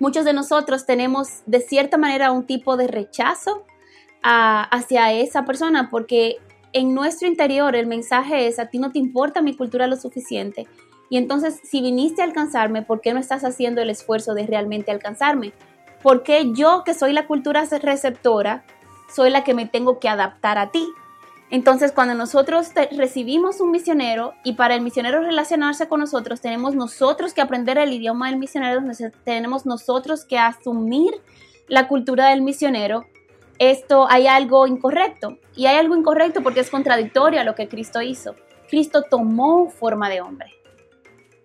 Muchos 0.00 0.24
de 0.24 0.32
nosotros 0.32 0.86
tenemos 0.86 1.42
de 1.44 1.60
cierta 1.60 1.98
manera 1.98 2.32
un 2.32 2.46
tipo 2.46 2.78
de 2.78 2.86
rechazo 2.86 3.66
hacia 4.22 5.12
esa 5.12 5.44
persona 5.44 5.90
porque 5.90 6.38
en 6.78 6.94
nuestro 6.94 7.28
interior 7.28 7.76
el 7.76 7.86
mensaje 7.86 8.46
es 8.46 8.58
a 8.58 8.66
ti 8.66 8.78
no 8.78 8.92
te 8.92 8.98
importa 8.98 9.42
mi 9.42 9.56
cultura 9.56 9.86
lo 9.86 9.96
suficiente. 9.96 10.66
Y 11.10 11.16
entonces, 11.16 11.60
si 11.64 11.80
viniste 11.80 12.20
a 12.20 12.24
alcanzarme, 12.24 12.82
¿por 12.82 13.00
qué 13.00 13.14
no 13.14 13.20
estás 13.20 13.44
haciendo 13.44 13.80
el 13.80 13.90
esfuerzo 13.90 14.34
de 14.34 14.46
realmente 14.46 14.90
alcanzarme? 14.90 15.52
porque 16.02 16.52
yo 16.52 16.82
que 16.84 16.94
soy 16.94 17.12
la 17.12 17.26
cultura 17.26 17.64
receptora, 17.64 18.64
soy 19.14 19.30
la 19.30 19.44
que 19.44 19.54
me 19.54 19.66
tengo 19.66 19.98
que 19.98 20.08
adaptar 20.08 20.58
a 20.58 20.70
ti? 20.70 20.86
Entonces, 21.50 21.92
cuando 21.92 22.14
nosotros 22.14 22.72
recibimos 22.92 23.60
un 23.60 23.70
misionero 23.70 24.34
y 24.44 24.52
para 24.52 24.74
el 24.74 24.82
misionero 24.82 25.22
relacionarse 25.22 25.88
con 25.88 26.00
nosotros, 26.00 26.42
tenemos 26.42 26.74
nosotros 26.74 27.32
que 27.32 27.40
aprender 27.40 27.78
el 27.78 27.92
idioma 27.92 28.28
del 28.28 28.38
misionero, 28.38 28.82
tenemos 29.24 29.64
nosotros 29.64 30.26
que 30.26 30.38
asumir 30.38 31.14
la 31.66 31.88
cultura 31.88 32.28
del 32.28 32.42
misionero, 32.42 33.06
esto 33.58 34.06
hay 34.08 34.26
algo 34.26 34.66
incorrecto. 34.66 35.38
Y 35.54 35.66
hay 35.66 35.76
algo 35.76 35.96
incorrecto 35.96 36.42
porque 36.42 36.60
es 36.60 36.70
contradictorio 36.70 37.40
a 37.40 37.44
lo 37.44 37.54
que 37.54 37.68
Cristo 37.68 38.00
hizo. 38.00 38.34
Cristo 38.68 39.02
tomó 39.02 39.70
forma 39.70 40.08
de 40.08 40.20
hombre. 40.20 40.54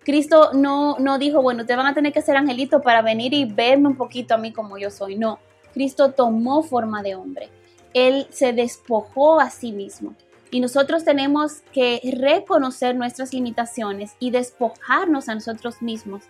Cristo 0.04 0.50
no, 0.52 0.96
no 0.98 1.18
dijo, 1.18 1.40
bueno, 1.40 1.64
te 1.64 1.76
van 1.76 1.86
a 1.86 1.94
tener 1.94 2.12
que 2.12 2.22
ser 2.22 2.36
angelito 2.36 2.82
para 2.82 3.00
venir 3.02 3.32
y 3.32 3.46
verme 3.46 3.88
un 3.88 3.96
poquito 3.96 4.34
a 4.34 4.38
mí 4.38 4.52
como 4.52 4.76
yo 4.76 4.90
soy. 4.90 5.16
No, 5.16 5.38
Cristo 5.72 6.12
tomó 6.12 6.62
forma 6.62 7.02
de 7.02 7.14
hombre. 7.14 7.48
Él 7.94 8.26
se 8.30 8.52
despojó 8.52 9.40
a 9.40 9.50
sí 9.50 9.72
mismo. 9.72 10.14
Y 10.50 10.60
nosotros 10.60 11.04
tenemos 11.04 11.62
que 11.72 12.00
reconocer 12.18 12.94
nuestras 12.94 13.32
limitaciones 13.32 14.12
y 14.20 14.30
despojarnos 14.30 15.28
a 15.28 15.34
nosotros 15.34 15.82
mismos 15.82 16.22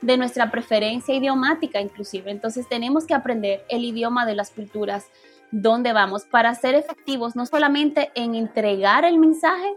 de 0.00 0.16
nuestra 0.16 0.50
preferencia 0.50 1.14
idiomática 1.14 1.80
inclusive. 1.80 2.30
Entonces 2.30 2.68
tenemos 2.68 3.06
que 3.06 3.14
aprender 3.14 3.64
el 3.68 3.84
idioma 3.84 4.26
de 4.26 4.34
las 4.34 4.50
culturas 4.50 5.06
donde 5.50 5.92
vamos 5.92 6.24
para 6.24 6.54
ser 6.54 6.74
efectivos 6.74 7.36
no 7.36 7.44
solamente 7.46 8.10
en 8.14 8.34
entregar 8.34 9.04
el 9.04 9.18
mensaje, 9.18 9.74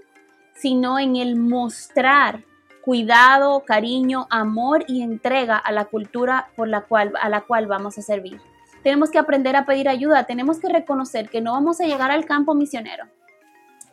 sino 0.55 0.99
en 0.99 1.15
el 1.15 1.35
mostrar 1.35 2.43
cuidado, 2.83 3.61
cariño, 3.61 4.27
amor 4.29 4.83
y 4.87 5.01
entrega 5.01 5.57
a 5.57 5.71
la 5.71 5.85
cultura 5.85 6.49
por 6.57 6.67
la 6.67 6.81
cual, 6.81 7.13
a 7.21 7.29
la 7.29 7.41
cual 7.41 7.65
vamos 7.65 7.97
a 7.97 8.01
servir. 8.01 8.41
tenemos 8.83 9.09
que 9.09 9.17
aprender 9.17 9.55
a 9.55 9.65
pedir 9.65 9.87
ayuda, 9.87 10.25
tenemos 10.25 10.59
que 10.59 10.67
reconocer 10.67 11.29
que 11.29 11.39
no 11.39 11.53
vamos 11.53 11.79
a 11.79 11.85
llegar 11.85 12.11
al 12.11 12.25
campo 12.25 12.53
misionero 12.53 13.05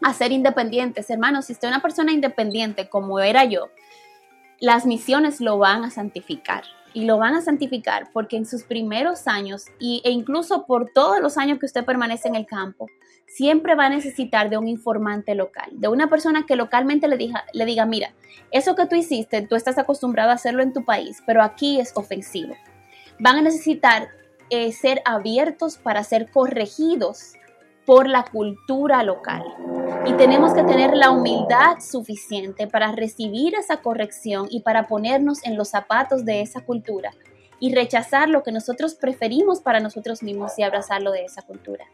a 0.02 0.12
ser 0.12 0.32
independientes. 0.32 1.08
Hermanos, 1.10 1.44
si 1.44 1.52
usted 1.52 1.68
es 1.68 1.74
una 1.74 1.82
persona 1.82 2.10
independiente 2.12 2.88
como 2.88 3.20
era 3.20 3.44
yo, 3.44 3.68
las 4.60 4.84
misiones 4.84 5.40
lo 5.40 5.58
van 5.58 5.84
a 5.84 5.90
santificar. 5.90 6.64
Y 6.92 7.04
lo 7.04 7.18
van 7.18 7.34
a 7.34 7.40
santificar 7.40 8.10
porque 8.12 8.36
en 8.36 8.44
sus 8.44 8.64
primeros 8.64 9.28
años 9.28 9.66
y, 9.78 10.02
e 10.04 10.10
incluso 10.10 10.66
por 10.66 10.90
todos 10.92 11.20
los 11.20 11.38
años 11.38 11.58
que 11.60 11.66
usted 11.66 11.84
permanece 11.84 12.26
en 12.26 12.34
el 12.34 12.46
campo, 12.46 12.88
siempre 13.28 13.76
va 13.76 13.86
a 13.86 13.90
necesitar 13.90 14.50
de 14.50 14.58
un 14.58 14.66
informante 14.66 15.36
local, 15.36 15.70
de 15.70 15.86
una 15.86 16.10
persona 16.10 16.46
que 16.46 16.56
localmente 16.56 17.06
le 17.06 17.16
diga, 17.16 17.44
le 17.52 17.64
diga, 17.64 17.86
mira, 17.86 18.12
eso 18.50 18.74
que 18.74 18.86
tú 18.86 18.96
hiciste, 18.96 19.42
tú 19.42 19.54
estás 19.54 19.78
acostumbrado 19.78 20.30
a 20.30 20.34
hacerlo 20.34 20.64
en 20.64 20.72
tu 20.72 20.84
país, 20.84 21.22
pero 21.26 21.42
aquí 21.42 21.78
es 21.78 21.92
ofensivo. 21.94 22.56
Van 23.20 23.36
a 23.36 23.42
necesitar 23.42 24.08
eh, 24.50 24.72
ser 24.72 25.00
abiertos 25.04 25.78
para 25.78 26.02
ser 26.02 26.28
corregidos 26.28 27.34
por 27.90 28.08
la 28.08 28.24
cultura 28.24 29.02
local. 29.02 29.42
Y 30.06 30.12
tenemos 30.12 30.54
que 30.54 30.62
tener 30.62 30.96
la 30.96 31.10
humildad 31.10 31.80
suficiente 31.80 32.68
para 32.68 32.92
recibir 32.92 33.56
esa 33.56 33.78
corrección 33.78 34.46
y 34.48 34.60
para 34.60 34.86
ponernos 34.86 35.44
en 35.44 35.56
los 35.56 35.70
zapatos 35.70 36.24
de 36.24 36.40
esa 36.40 36.60
cultura 36.60 37.10
y 37.58 37.74
rechazar 37.74 38.28
lo 38.28 38.44
que 38.44 38.52
nosotros 38.52 38.94
preferimos 38.94 39.58
para 39.58 39.80
nosotros 39.80 40.22
mismos 40.22 40.56
y 40.56 40.62
abrazarlo 40.62 41.10
de 41.10 41.24
esa 41.24 41.42
cultura. 41.42 41.84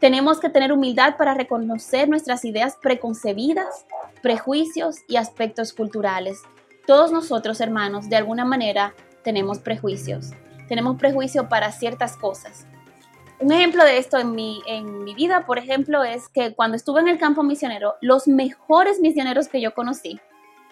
Tenemos 0.00 0.40
que 0.40 0.48
tener 0.48 0.72
humildad 0.72 1.16
para 1.16 1.34
reconocer 1.34 2.08
nuestras 2.08 2.44
ideas 2.44 2.76
preconcebidas, 2.82 3.86
prejuicios 4.22 4.96
y 5.06 5.14
aspectos 5.14 5.72
culturales. 5.72 6.42
Todos 6.88 7.12
nosotros, 7.12 7.60
hermanos, 7.60 8.08
de 8.08 8.16
alguna 8.16 8.44
manera 8.44 8.94
tenemos 9.22 9.60
prejuicios. 9.60 10.32
Tenemos 10.66 10.96
prejuicio 10.96 11.48
para 11.48 11.70
ciertas 11.70 12.16
cosas. 12.16 12.66
Un 13.40 13.52
ejemplo 13.52 13.84
de 13.84 13.96
esto 13.96 14.18
en 14.18 14.34
mi, 14.34 14.62
en 14.66 15.02
mi 15.02 15.14
vida, 15.14 15.46
por 15.46 15.58
ejemplo, 15.58 16.04
es 16.04 16.28
que 16.28 16.54
cuando 16.54 16.76
estuve 16.76 17.00
en 17.00 17.08
el 17.08 17.18
campo 17.18 17.42
misionero, 17.42 17.94
los 18.02 18.28
mejores 18.28 19.00
misioneros 19.00 19.48
que 19.48 19.62
yo 19.62 19.72
conocí, 19.74 20.20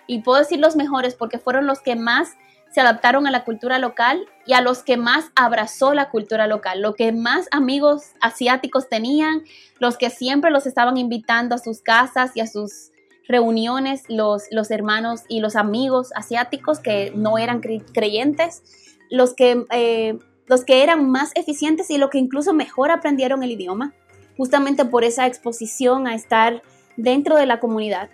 y 0.06 0.20
puedo 0.20 0.38
decir 0.38 0.58
los 0.58 0.76
mejores 0.76 1.14
porque 1.14 1.38
fueron 1.38 1.66
los 1.66 1.80
que 1.80 1.96
más 1.96 2.36
se 2.70 2.80
adaptaron 2.80 3.26
a 3.26 3.30
la 3.30 3.44
cultura 3.44 3.78
local 3.78 4.26
y 4.46 4.52
a 4.52 4.60
los 4.60 4.82
que 4.82 4.96
más 4.96 5.30
abrazó 5.34 5.94
la 5.94 6.10
cultura 6.10 6.46
local, 6.46 6.82
los 6.82 6.96
que 6.96 7.12
más 7.12 7.46
amigos 7.52 8.12
asiáticos 8.20 8.88
tenían, 8.88 9.44
los 9.78 9.96
que 9.96 10.10
siempre 10.10 10.50
los 10.50 10.66
estaban 10.66 10.96
invitando 10.96 11.54
a 11.54 11.58
sus 11.58 11.80
casas 11.80 12.32
y 12.34 12.40
a 12.40 12.46
sus 12.46 12.90
reuniones, 13.26 14.02
los, 14.08 14.44
los 14.50 14.70
hermanos 14.70 15.22
y 15.28 15.40
los 15.40 15.56
amigos 15.56 16.10
asiáticos 16.14 16.80
que 16.80 17.12
no 17.14 17.38
eran 17.38 17.60
creyentes, 17.60 18.62
los 19.10 19.34
que, 19.34 19.64
eh, 19.70 20.18
los 20.48 20.64
que 20.64 20.82
eran 20.82 21.10
más 21.10 21.30
eficientes 21.34 21.90
y 21.90 21.98
los 21.98 22.10
que 22.10 22.18
incluso 22.18 22.52
mejor 22.52 22.90
aprendieron 22.90 23.42
el 23.42 23.52
idioma, 23.52 23.94
justamente 24.36 24.84
por 24.84 25.04
esa 25.04 25.26
exposición 25.26 26.06
a 26.06 26.14
estar 26.14 26.62
dentro 26.96 27.36
de 27.36 27.46
la 27.46 27.60
comunidad. 27.60 28.08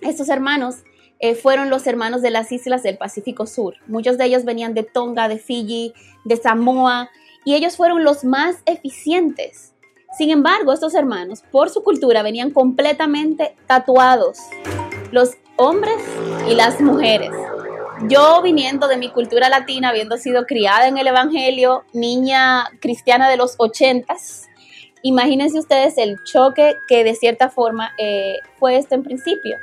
Estos 0.00 0.28
hermanos 0.28 0.82
eh, 1.20 1.34
fueron 1.34 1.70
los 1.70 1.86
hermanos 1.86 2.20
de 2.20 2.30
las 2.30 2.50
islas 2.50 2.82
del 2.82 2.98
Pacífico 2.98 3.46
Sur. 3.46 3.76
Muchos 3.86 4.18
de 4.18 4.24
ellos 4.24 4.44
venían 4.44 4.74
de 4.74 4.82
Tonga, 4.82 5.28
de 5.28 5.38
Fiji, 5.38 5.94
de 6.24 6.36
Samoa, 6.36 7.10
y 7.44 7.54
ellos 7.54 7.76
fueron 7.76 8.02
los 8.02 8.24
más 8.24 8.56
eficientes. 8.66 9.72
Sin 10.18 10.30
embargo, 10.30 10.72
estos 10.72 10.94
hermanos, 10.94 11.42
por 11.50 11.70
su 11.70 11.82
cultura, 11.82 12.22
venían 12.22 12.50
completamente 12.50 13.56
tatuados, 13.66 14.38
los 15.10 15.30
hombres 15.56 15.96
y 16.48 16.54
las 16.54 16.80
mujeres. 16.80 17.30
Yo 18.08 18.42
viniendo 18.42 18.88
de 18.88 18.96
mi 18.96 19.10
cultura 19.10 19.48
latina, 19.48 19.90
habiendo 19.90 20.16
sido 20.16 20.44
criada 20.44 20.88
en 20.88 20.98
el 20.98 21.06
Evangelio, 21.06 21.84
niña 21.92 22.64
cristiana 22.80 23.30
de 23.30 23.36
los 23.36 23.54
ochentas, 23.58 24.48
imagínense 25.02 25.58
ustedes 25.58 25.96
el 25.98 26.16
choque 26.24 26.74
que 26.88 27.04
de 27.04 27.14
cierta 27.14 27.48
forma 27.48 27.92
eh, 27.98 28.38
fue 28.58 28.76
esto 28.76 28.96
en 28.96 29.04
principio. 29.04 29.56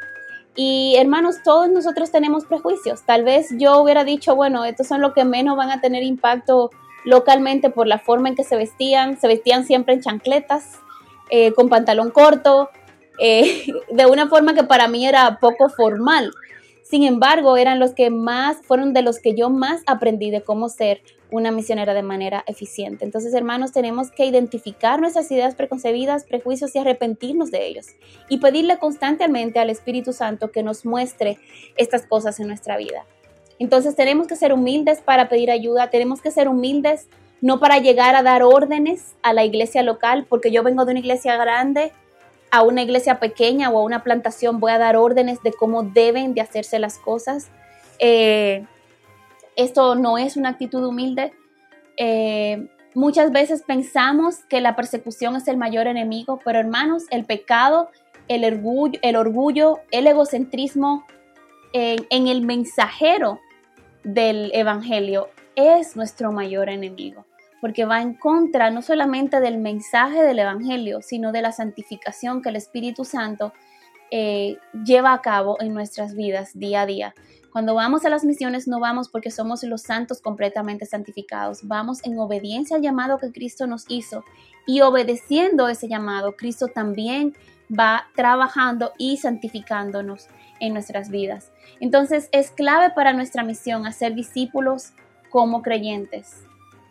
Y 0.55 0.95
hermanos, 0.97 1.37
todos 1.43 1.69
nosotros 1.69 2.11
tenemos 2.11 2.45
prejuicios. 2.45 3.03
Tal 3.05 3.23
vez 3.23 3.49
yo 3.57 3.79
hubiera 3.81 4.03
dicho, 4.03 4.35
bueno, 4.35 4.65
estos 4.65 4.87
son 4.87 5.01
los 5.01 5.13
que 5.13 5.25
menos 5.25 5.57
van 5.57 5.71
a 5.71 5.81
tener 5.81 6.03
impacto 6.03 6.69
localmente 7.05 7.69
por 7.69 7.87
la 7.87 7.99
forma 7.99 8.29
en 8.29 8.35
que 8.35 8.43
se 8.43 8.55
vestían. 8.55 9.19
Se 9.19 9.27
vestían 9.27 9.65
siempre 9.65 9.93
en 9.93 10.01
chancletas, 10.01 10.79
eh, 11.29 11.53
con 11.53 11.69
pantalón 11.69 12.11
corto, 12.11 12.69
eh, 13.19 13.67
de 13.91 14.05
una 14.05 14.27
forma 14.27 14.53
que 14.53 14.63
para 14.63 14.87
mí 14.87 15.05
era 15.05 15.39
poco 15.39 15.69
formal. 15.69 16.31
Sin 16.89 17.03
embargo, 17.03 17.55
eran 17.55 17.77
los 17.77 17.91
que 17.91 18.09
más, 18.09 18.57
fueron 18.63 18.93
de 18.93 19.03
los 19.03 19.19
que 19.19 19.35
yo 19.35 19.51
más 19.51 19.83
aprendí 19.85 20.31
de 20.31 20.41
cómo 20.41 20.69
ser 20.69 21.03
una 21.29 21.51
misionera 21.51 21.93
de 21.93 22.01
manera 22.01 22.43
eficiente. 22.47 23.05
Entonces, 23.05 23.35
hermanos, 23.35 23.71
tenemos 23.71 24.09
que 24.09 24.25
identificar 24.25 24.99
nuestras 24.99 25.29
ideas 25.29 25.53
preconcebidas, 25.53 26.23
prejuicios 26.23 26.73
y 26.73 26.79
arrepentirnos 26.79 27.51
de 27.51 27.67
ellos 27.67 27.85
y 28.27 28.39
pedirle 28.39 28.79
constantemente 28.79 29.59
al 29.59 29.69
Espíritu 29.69 30.13
Santo 30.13 30.51
que 30.51 30.63
nos 30.63 30.83
muestre 30.83 31.37
estas 31.77 32.07
cosas 32.07 32.39
en 32.39 32.47
nuestra 32.47 32.75
vida. 32.75 33.05
Entonces, 33.59 33.95
tenemos 33.95 34.25
que 34.25 34.35
ser 34.35 34.51
humildes 34.51 34.99
para 34.99 35.29
pedir 35.29 35.51
ayuda, 35.51 35.91
tenemos 35.91 36.23
que 36.23 36.31
ser 36.31 36.47
humildes 36.47 37.07
no 37.39 37.59
para 37.59 37.77
llegar 37.77 38.15
a 38.15 38.23
dar 38.23 38.41
órdenes 38.41 39.13
a 39.21 39.33
la 39.33 39.45
iglesia 39.45 39.83
local, 39.83 40.25
porque 40.27 40.49
yo 40.49 40.63
vengo 40.63 40.85
de 40.85 40.91
una 40.91 41.01
iglesia 41.01 41.37
grande 41.37 41.91
a 42.51 42.63
una 42.63 42.81
iglesia 42.81 43.19
pequeña 43.19 43.69
o 43.69 43.79
a 43.79 43.83
una 43.83 44.03
plantación, 44.03 44.59
voy 44.59 44.71
a 44.71 44.77
dar 44.77 44.95
órdenes 44.95 45.41
de 45.43 45.53
cómo 45.53 45.83
deben 45.83 46.33
de 46.33 46.41
hacerse 46.41 46.79
las 46.79 46.97
cosas. 46.97 47.49
Eh, 47.99 48.65
esto 49.55 49.95
no 49.95 50.17
es 50.17 50.37
una 50.37 50.49
actitud 50.49 50.83
humilde. 50.83 51.33
Eh, 51.97 52.67
muchas 52.95 53.31
veces 53.31 53.63
pensamos 53.65 54.37
que 54.49 54.61
la 54.61 54.75
persecución 54.75 55.35
es 55.35 55.47
el 55.47 55.57
mayor 55.57 55.87
enemigo, 55.87 56.39
pero 56.43 56.59
hermanos, 56.59 57.03
el 57.11 57.25
pecado, 57.25 57.89
el 58.27 58.45
orgullo, 58.45 58.99
el, 59.01 59.15
orgullo, 59.15 59.79
el 59.91 60.07
egocentrismo 60.07 61.05
en 61.71 62.27
el 62.27 62.41
mensajero 62.41 63.39
del 64.03 64.49
Evangelio 64.55 65.29
es 65.55 65.95
nuestro 65.95 66.31
mayor 66.31 66.69
enemigo 66.69 67.25
porque 67.61 67.85
va 67.85 68.01
en 68.01 68.13
contra 68.13 68.69
no 68.69 68.81
solamente 68.81 69.39
del 69.39 69.57
mensaje 69.57 70.23
del 70.23 70.39
Evangelio, 70.39 71.01
sino 71.01 71.31
de 71.31 71.41
la 71.41 71.51
santificación 71.51 72.41
que 72.41 72.49
el 72.49 72.55
Espíritu 72.55 73.05
Santo 73.05 73.53
eh, 74.11 74.57
lleva 74.83 75.13
a 75.13 75.21
cabo 75.21 75.57
en 75.59 75.73
nuestras 75.73 76.15
vidas 76.15 76.51
día 76.57 76.81
a 76.81 76.85
día. 76.85 77.15
Cuando 77.51 77.73
vamos 77.73 78.05
a 78.05 78.09
las 78.09 78.23
misiones 78.23 78.67
no 78.67 78.79
vamos 78.79 79.09
porque 79.09 79.31
somos 79.31 79.63
los 79.63 79.81
santos 79.81 80.21
completamente 80.21 80.85
santificados, 80.85 81.61
vamos 81.63 82.03
en 82.03 82.17
obediencia 82.19 82.77
al 82.77 82.83
llamado 82.83 83.17
que 83.17 83.31
Cristo 83.31 83.65
nos 83.65 83.85
hizo 83.89 84.23
y 84.67 84.81
obedeciendo 84.81 85.67
ese 85.67 85.87
llamado, 85.87 86.35
Cristo 86.35 86.67
también 86.67 87.35
va 87.71 88.07
trabajando 88.15 88.93
y 88.97 89.17
santificándonos 89.17 90.27
en 90.59 90.73
nuestras 90.73 91.09
vidas. 91.09 91.51
Entonces 91.79 92.29
es 92.31 92.51
clave 92.51 92.91
para 92.91 93.13
nuestra 93.13 93.43
misión 93.43 93.85
hacer 93.85 94.13
discípulos 94.13 94.93
como 95.29 95.61
creyentes, 95.61 96.43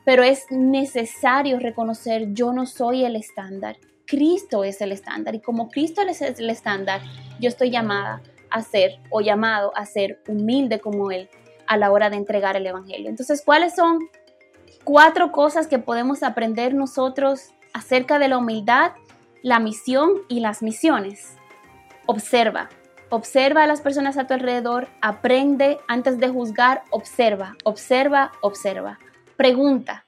pero 0.09 0.23
es 0.23 0.51
necesario 0.51 1.59
reconocer 1.59 2.33
yo 2.33 2.51
no 2.55 2.65
soy 2.65 3.05
el 3.05 3.15
estándar, 3.15 3.77
Cristo 4.07 4.65
es 4.65 4.81
el 4.81 4.91
estándar 4.91 5.35
y 5.35 5.41
como 5.43 5.69
Cristo 5.69 6.01
es 6.01 6.23
el 6.23 6.49
estándar, 6.49 7.03
yo 7.39 7.51
estoy 7.51 7.69
llamada 7.69 8.23
a 8.49 8.63
ser 8.63 8.93
o 9.11 9.21
llamado 9.21 9.71
a 9.77 9.85
ser 9.85 10.23
humilde 10.27 10.81
como 10.81 11.11
Él 11.11 11.29
a 11.67 11.77
la 11.77 11.93
hora 11.93 12.09
de 12.09 12.17
entregar 12.17 12.57
el 12.57 12.67
Evangelio. 12.67 13.11
Entonces, 13.11 13.43
¿cuáles 13.45 13.75
son 13.75 13.99
cuatro 14.83 15.31
cosas 15.31 15.67
que 15.67 15.79
podemos 15.79 16.23
aprender 16.23 16.73
nosotros 16.73 17.51
acerca 17.75 18.19
de 18.19 18.29
la 18.29 18.39
humildad, 18.39 18.93
la 19.43 19.59
misión 19.59 20.13
y 20.31 20.41
las 20.41 20.63
misiones? 20.63 21.37
Observa, 22.07 22.71
observa 23.11 23.65
a 23.65 23.67
las 23.67 23.83
personas 23.83 24.17
a 24.17 24.27
tu 24.27 24.33
alrededor, 24.33 24.89
aprende 25.03 25.77
antes 25.87 26.19
de 26.19 26.31
juzgar, 26.31 26.83
observa, 26.93 27.57
observa, 27.65 28.33
observa. 28.41 28.99
Pregunta. 29.39 30.05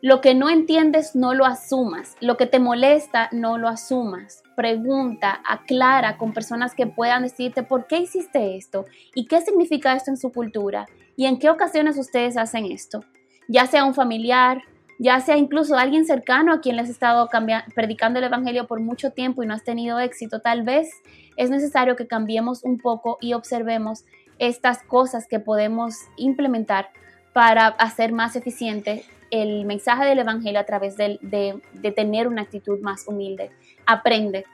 Lo 0.00 0.20
que 0.20 0.36
no 0.36 0.48
entiendes, 0.48 1.16
no 1.16 1.34
lo 1.34 1.44
asumas. 1.44 2.14
Lo 2.20 2.36
que 2.36 2.46
te 2.46 2.60
molesta, 2.60 3.28
no 3.32 3.58
lo 3.58 3.66
asumas. 3.66 4.44
Pregunta, 4.54 5.40
aclara 5.44 6.16
con 6.16 6.32
personas 6.32 6.76
que 6.76 6.86
puedan 6.86 7.24
decirte 7.24 7.64
por 7.64 7.88
qué 7.88 7.98
hiciste 7.98 8.56
esto 8.56 8.84
y 9.12 9.26
qué 9.26 9.40
significa 9.40 9.94
esto 9.94 10.12
en 10.12 10.16
su 10.16 10.30
cultura 10.30 10.86
y 11.16 11.26
en 11.26 11.40
qué 11.40 11.50
ocasiones 11.50 11.98
ustedes 11.98 12.36
hacen 12.36 12.64
esto. 12.64 13.04
Ya 13.48 13.66
sea 13.66 13.84
un 13.84 13.92
familiar, 13.92 14.62
ya 15.00 15.18
sea 15.18 15.36
incluso 15.36 15.76
alguien 15.76 16.04
cercano 16.06 16.52
a 16.52 16.60
quien 16.60 16.76
les 16.76 16.86
ha 16.90 16.92
estado 16.92 17.28
predicando 17.74 18.20
el 18.20 18.26
Evangelio 18.26 18.68
por 18.68 18.78
mucho 18.78 19.10
tiempo 19.10 19.42
y 19.42 19.48
no 19.48 19.54
has 19.54 19.64
tenido 19.64 19.98
éxito, 19.98 20.42
tal 20.42 20.62
vez 20.62 20.88
es 21.36 21.50
necesario 21.50 21.96
que 21.96 22.06
cambiemos 22.06 22.62
un 22.62 22.78
poco 22.78 23.18
y 23.20 23.32
observemos 23.32 24.04
estas 24.38 24.84
cosas 24.84 25.26
que 25.26 25.40
podemos 25.40 25.96
implementar 26.16 26.90
para 27.32 27.66
hacer 27.68 28.12
más 28.12 28.36
eficiente 28.36 29.04
el 29.30 29.64
mensaje 29.64 30.04
del 30.04 30.18
Evangelio 30.18 30.60
a 30.60 30.64
través 30.64 30.96
de, 30.96 31.18
tener 31.94 32.26
una 32.26 32.42
actitud 32.42 32.80
más 32.80 33.06
humilde. 33.06 33.50
Aprende. 33.86 34.44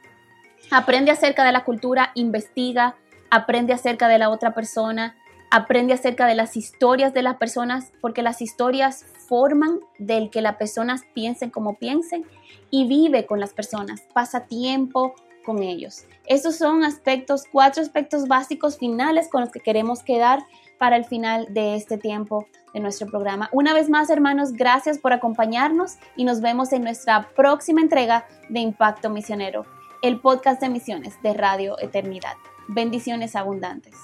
Aprende 0.71 1.11
acerca 1.11 1.45
de 1.45 1.53
la 1.53 1.65
cultura, 1.65 2.11
investiga, 2.15 2.97
aprende 3.31 3.73
acerca 3.73 4.09
de 4.09 4.19
la 4.19 4.31
otra 4.31 4.53
persona, 4.53 5.17
aprende 5.51 5.95
acerca 5.95 6.27
de 6.27 6.35
las 6.35 6.57
historias 6.57 7.15
de 7.15 7.23
las 7.23 7.37
personas, 7.37 7.93
porque 8.01 8.23
las 8.23 8.43
historias 8.43 9.07
forman 9.29 9.81
del 9.99 10.31
que 10.31 10.43
las 10.43 10.57
personas 10.57 11.03
piensen 11.15 11.51
como 11.51 11.79
piensen 11.79 12.25
y 12.71 12.87
vive 12.87 13.27
con 13.27 13.41
las 13.41 13.53
personas, 13.53 14.03
pasa 14.13 14.47
tiempo 14.47 15.15
con 15.45 15.63
ellos. 15.63 16.05
Estos 16.27 16.57
son 16.57 16.85
aspectos, 16.85 17.45
cuatro 17.51 17.83
aspectos 17.83 18.27
básicos 18.27 18.77
finales 18.77 19.29
con 19.29 19.41
los 19.43 19.51
que 19.51 19.61
queremos 19.61 20.03
quedar 20.03 20.41
para 20.79 20.97
el 20.97 21.05
final 21.05 21.47
de 21.51 21.77
este 21.77 21.99
tiempo 21.99 22.47
de 22.75 22.81
nuestro 22.81 23.07
programa. 23.07 23.49
Una 23.53 23.73
vez 23.73 23.89
más, 23.89 24.11
hermanos, 24.11 24.53
gracias 24.53 24.99
por 24.99 25.13
acompañarnos 25.13 25.97
y 26.17 26.25
nos 26.25 26.41
vemos 26.41 26.73
en 26.73 26.83
nuestra 26.83 27.29
próxima 27.35 27.81
entrega 27.81 28.27
de 28.49 28.61
Impacto 28.61 29.11
Misionero, 29.11 29.65
el 30.03 30.21
podcast 30.21 30.61
de 30.61 30.69
misiones 30.69 31.21
de 31.23 31.35
Radio 31.35 31.79
Eternidad. 31.79 32.35
Bendiciones 32.69 33.37
abundantes. 33.37 33.95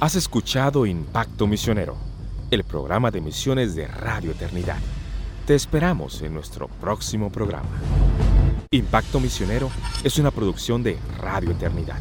Has 0.00 0.14
escuchado 0.14 0.86
Impacto 0.86 1.46
Misionero, 1.46 1.96
el 2.50 2.64
programa 2.64 3.10
de 3.10 3.20
misiones 3.20 3.74
de 3.74 3.88
Radio 3.88 4.30
Eternidad. 4.30 4.78
Te 5.44 5.54
esperamos 5.54 6.22
en 6.22 6.34
nuestro 6.34 6.68
próximo 6.68 7.30
programa. 7.30 7.68
Impacto 8.70 9.18
Misionero 9.18 9.70
es 10.04 10.18
una 10.18 10.30
producción 10.30 10.82
de 10.82 10.98
Radio 11.20 11.50
Eternidad. 11.50 11.98